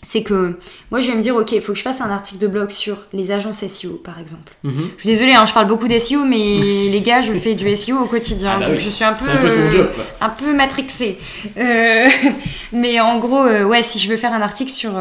[0.04, 0.60] c'est que
[0.92, 2.70] moi, je vais me dire, ok, il faut que je fasse un article de blog
[2.70, 4.54] sur les agences SEO, par exemple.
[4.64, 4.92] Mhm.
[4.96, 6.56] Je suis désolée, hein, je parle beaucoup d'SEO, mais
[6.92, 8.52] les gars, je fais du SEO au quotidien.
[8.56, 8.84] Ah bah donc oui.
[8.84, 9.28] je suis un peu.
[9.28, 9.90] Un peu ton job,
[10.22, 11.18] un peu matrixée.
[11.58, 12.08] Euh,
[12.72, 14.94] mais en gros, ouais, si je veux faire un article sur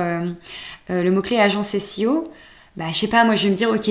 [0.88, 2.32] le mot-clé agence SEO,
[2.76, 3.90] bah, je sais pas, moi je vais me dire, ok,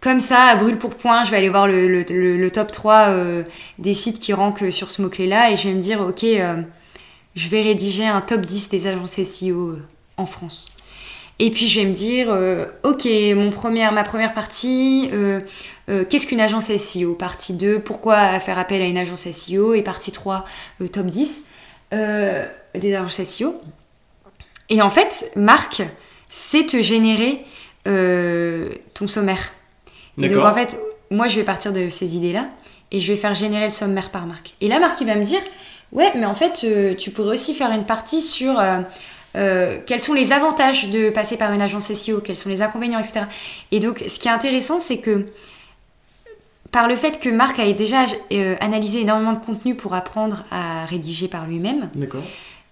[0.00, 3.42] comme ça, à brûle pour point, je vais aller voir le, top 3 euh,
[3.78, 6.62] des sites qui rankent sur ce mot-clé-là et je vais me dire, ok, euh,
[7.34, 9.82] je vais rédiger un top 10 des agences SEO euh,
[10.16, 10.72] en France.
[11.40, 13.06] Et puis je vais me dire, euh, ok,
[13.54, 15.40] première, ma première partie, euh,
[15.88, 19.82] euh, qu'est-ce qu'une agence SEO Partie 2, pourquoi faire appel à une agence SEO Et
[19.82, 20.44] partie 3,
[20.80, 21.46] euh, top 10
[21.92, 22.44] euh,
[22.74, 23.60] des agences SEO.
[24.68, 25.82] Et en fait, Marc,
[26.28, 27.44] c'est te générer
[27.86, 29.52] euh, ton sommaire.
[30.20, 30.78] Et donc en fait,
[31.10, 32.48] moi je vais partir de ces idées-là
[32.90, 34.54] et je vais faire générer le sommaire par Marc.
[34.60, 35.40] Et là, Marc, il va me dire,
[35.92, 38.58] ouais, mais en fait, euh, tu pourrais aussi faire une partie sur...
[38.58, 38.80] euh,
[39.36, 42.98] euh, quels sont les avantages de passer par une agence SEO, quels sont les inconvénients,
[42.98, 43.20] etc.
[43.70, 45.26] Et donc, ce qui est intéressant, c'est que
[46.72, 48.06] par le fait que Marc a déjà
[48.60, 51.90] analysé énormément de contenu pour apprendre à rédiger par lui-même,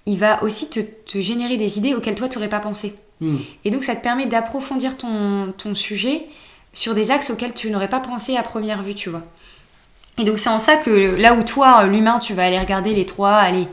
[0.06, 2.94] il va aussi te, te générer des idées auxquelles toi, tu n'aurais pas pensé.
[3.20, 3.36] Hmm.
[3.64, 6.24] Et donc, ça te permet d'approfondir ton, ton sujet
[6.76, 9.22] sur des axes auxquels tu n'aurais pas pensé à première vue, tu vois.
[10.18, 13.06] Et donc, c'est en ça que là où toi, l'humain, tu vas aller regarder les
[13.06, 13.66] trois, allez,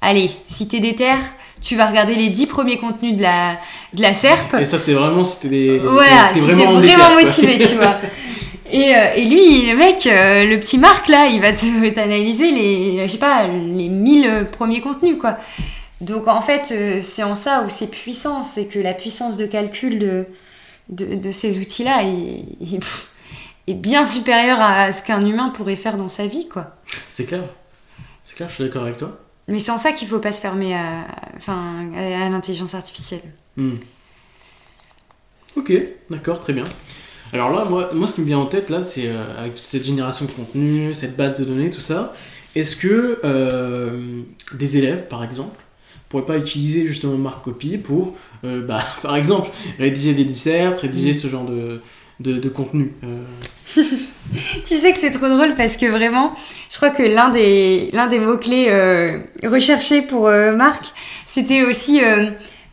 [0.00, 1.12] allez, si t'es déter,
[1.60, 3.58] tu vas regarder les dix premiers contenus de la,
[3.92, 4.54] de la SERP.
[4.60, 6.80] Et ça, c'est vraiment t'es des- Voilà, t'es vraiment,
[7.20, 7.96] motivé, tu vois.
[8.72, 11.52] Et, euh, et lui, le mec, euh, le petit Marc, là, il va
[11.94, 15.36] t'analyser les, je sais pas, les 1000 premiers contenus, quoi.
[16.00, 19.46] Donc, en fait, euh, c'est en ça où c'est puissant, c'est que la puissance de
[19.46, 20.26] calcul de,
[20.88, 22.80] de, de ces outils-là est,
[23.74, 26.76] bien supérieure à ce qu'un humain pourrait faire dans sa vie, quoi.
[27.08, 27.44] C'est clair.
[28.24, 29.18] C'est clair, je suis d'accord avec toi.
[29.48, 31.06] Mais c'est en ça qu'il faut pas se fermer à,
[31.36, 33.22] enfin, à, à l'intelligence artificielle.
[33.56, 33.74] Hmm.
[35.56, 35.72] Ok,
[36.10, 36.64] d'accord, très bien.
[37.32, 39.64] Alors là, moi, moi, ce qui me vient en tête, là, c'est euh, avec toute
[39.64, 42.14] cette génération de contenu, cette base de données, tout ça,
[42.54, 44.22] est-ce que euh,
[44.52, 45.60] des élèves, par exemple,
[46.14, 51.12] pourraient pas utiliser justement Marc Copy pour, euh, bah, par exemple, rédiger des dissertes, rédiger
[51.12, 51.80] ce genre de,
[52.20, 53.22] de, de contenu euh,
[54.64, 56.36] tu sais que c'est trop drôle parce que vraiment,
[56.70, 60.84] je crois que l'un des, l'un des mots-clés euh, recherchés pour Marc,
[61.26, 62.00] c'était aussi.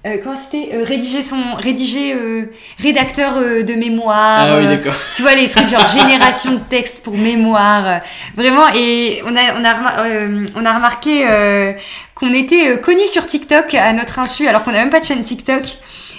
[0.04, 4.76] Euh, comment c'était euh, rédiger son rédiger euh, rédacteur euh, de mémoire Ah oui, euh,
[4.76, 4.96] d'accord.
[5.14, 7.98] tu vois les trucs genre génération de texte pour mémoire euh,
[8.36, 11.74] vraiment et on a on a euh, on a remarqué euh,
[12.16, 15.22] qu'on était connus sur TikTok à notre insu alors qu'on n'a même pas de chaîne
[15.22, 15.62] TikTok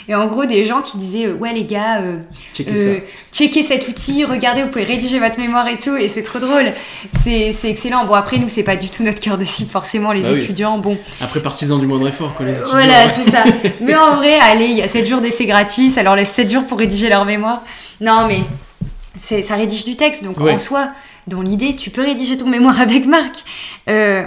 [0.09, 2.19] et en gros des gens qui disaient euh, ouais les gars euh,
[2.55, 2.99] Checkez euh,
[3.33, 6.73] checkez cet outil, regardez, vous pouvez rédiger votre mémoire et tout, et c'est trop drôle.
[7.23, 8.05] C'est excellent.
[8.05, 10.43] Bon, après, nous, c'est pas du tout notre cœur de cible, forcément, les Bah oui.
[10.43, 10.79] étudiants.
[10.79, 12.71] Bon, Après, partisans du moindre effort, quoi, les étudiants.
[12.71, 13.45] voilà, c'est ça.
[13.81, 16.51] Mais en vrai, allez, il y a 7 jours d'essai gratuit, ça leur laisse 7
[16.51, 17.63] jours pour rédiger leur mémoire.
[18.01, 18.41] Non, mais
[19.19, 20.53] ça rédige du texte, donc Ouais.
[20.53, 20.89] en soi,
[21.27, 23.45] dans l'idée, tu peux rédiger ton mémoire avec Marc.
[23.89, 24.25] Euh,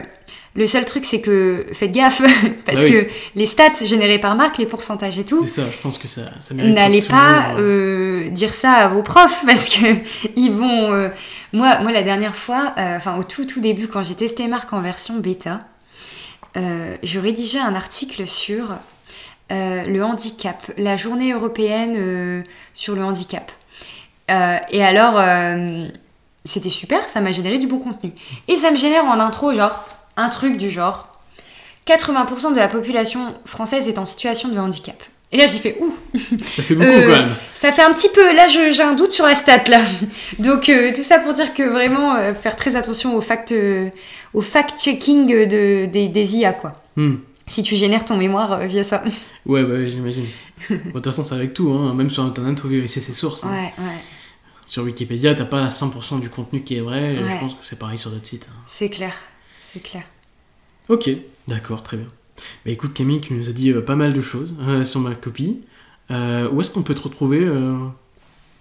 [0.56, 2.22] le seul truc, c'est que faites gaffe,
[2.66, 2.92] parce Bah oui.
[2.92, 6.08] que les stats générées par Marc, les pourcentages et tout, C'est ça, je pense que
[6.08, 9.86] ça, ça N'allez pas euh, euh, dire ça à vos profs parce que
[10.38, 10.94] ils vont.
[10.94, 11.10] euh,
[11.52, 14.72] Moi, moi, la dernière fois, euh, enfin au tout tout début, quand j'ai testé Marc
[14.74, 15.60] en version bêta,
[16.56, 18.78] je rédigeais un article sur
[19.50, 22.44] le handicap, la journée européenne
[22.74, 23.52] sur le handicap.
[24.30, 25.22] Et alors,
[26.46, 28.12] c'était super, ça m'a généré du bon contenu.
[28.48, 29.86] Et ça me génère en intro, genre,
[30.18, 31.10] un truc du genre
[31.88, 35.02] 80% de la population française est en situation de handicap.
[35.32, 35.94] Et là, j'ai fait ouh,
[36.44, 37.36] Ça fait beaucoup Euh, quand même.
[37.54, 38.34] ça fait un petit peu.
[38.36, 39.82] Là, j'ai un doute sur la stat là.
[40.40, 43.54] Donc euh, tout ça pour dire que vraiment euh, faire très attention au fact,
[44.34, 46.74] au fact checking de, des, des IA quoi.
[46.96, 47.16] Hmm.
[47.48, 49.04] Si tu génères ton mémoire via ça.
[49.46, 50.26] Ouais, bah, ouais, j'imagine.
[50.70, 51.94] Bon, De toute façon, c'est avec tout, hein.
[51.94, 53.44] même sur internet, faut vérifier ses sources.
[53.44, 53.50] hein.
[53.52, 53.92] Ouais, ouais,
[54.66, 57.34] Sur Wikipédia, t'as pas 100% du contenu qui est vrai, Ouais.
[57.36, 58.48] je pense que c'est pareil sur d'autres sites.
[58.50, 58.56] hein.
[58.66, 59.14] c'est clair,
[59.76, 60.04] c'est clair.
[60.88, 61.10] Ok,
[61.50, 62.08] d'accord, très bien.
[62.66, 65.16] Bah écoute Camille, tu nous as dit euh, pas mal de choses euh, sur ma
[65.16, 65.60] copie.
[66.12, 67.46] Euh, où est-ce qu'on peut te retrouver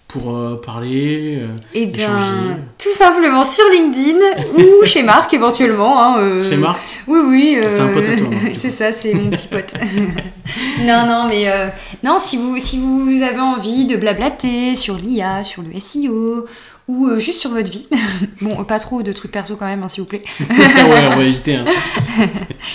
[0.08, 1.40] pour parler
[1.74, 4.18] Et bien, tout simplement sur LinkedIn
[4.58, 6.02] ou chez Marc éventuellement.
[6.02, 6.80] hein, Chez Marc?
[7.06, 7.58] Oui, oui.
[7.70, 9.74] C'est un pote à toi, c'est ça, c'est mon petit pote.
[10.80, 11.48] non, non, mais
[12.02, 16.46] non, si vous, si vous avez envie de blablater sur l'IA, sur le SEO
[16.86, 17.88] ou euh, juste sur votre vie,
[18.42, 20.22] bon, pas trop de trucs perso quand même, hein, s'il vous plaît.
[20.40, 21.56] Ouais, on va éviter.
[21.56, 21.64] hein.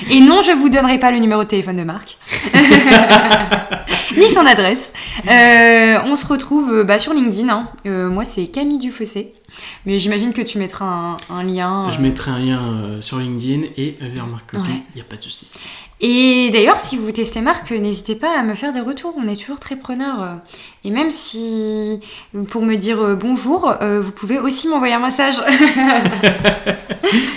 [0.09, 2.17] Et non, je vous donnerai pas le numéro de téléphone de Marc,
[4.17, 4.91] ni son adresse.
[5.29, 7.49] Euh, on se retrouve euh, bah, sur LinkedIn.
[7.49, 7.67] hein.
[7.85, 9.33] Euh, moi, c'est Camille Dufossé.
[9.85, 11.89] Mais j'imagine que tu mettras un, un lien.
[11.91, 14.77] Je mettrai un lien sur LinkedIn et vers Marc Copy, Ouais.
[14.95, 15.47] y a pas de souci.
[16.01, 19.13] Et d'ailleurs, si vous testez Marc, n'hésitez pas à me faire des retours.
[19.17, 20.37] On est toujours très preneurs.
[20.85, 21.99] Et même si,
[22.49, 25.35] pour me dire euh, bonjour, euh, vous pouvez aussi m'envoyer un message.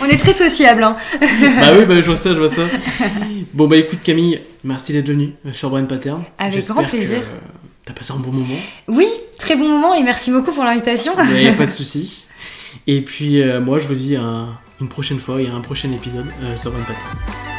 [0.00, 0.84] On est très sociable.
[0.84, 0.96] Hein.
[1.20, 2.62] bah oui, bah je vois ça, je vois ça.
[3.52, 6.22] Bon bah écoute Camille, merci d'être venue euh, sur Brain Pattern.
[6.38, 7.20] Avec grand plaisir.
[7.20, 7.26] que,
[7.84, 8.54] T'as passé un bon moment,
[8.86, 9.08] Oui,
[9.38, 11.12] très bon moment et merci beaucoup pour l'invitation.
[11.34, 12.26] il n'y a pas de souci.
[12.86, 14.46] Et puis euh, moi je vous dis à
[14.80, 17.51] une prochaine fois et à un prochain épisode euh, sur Brain Pattern.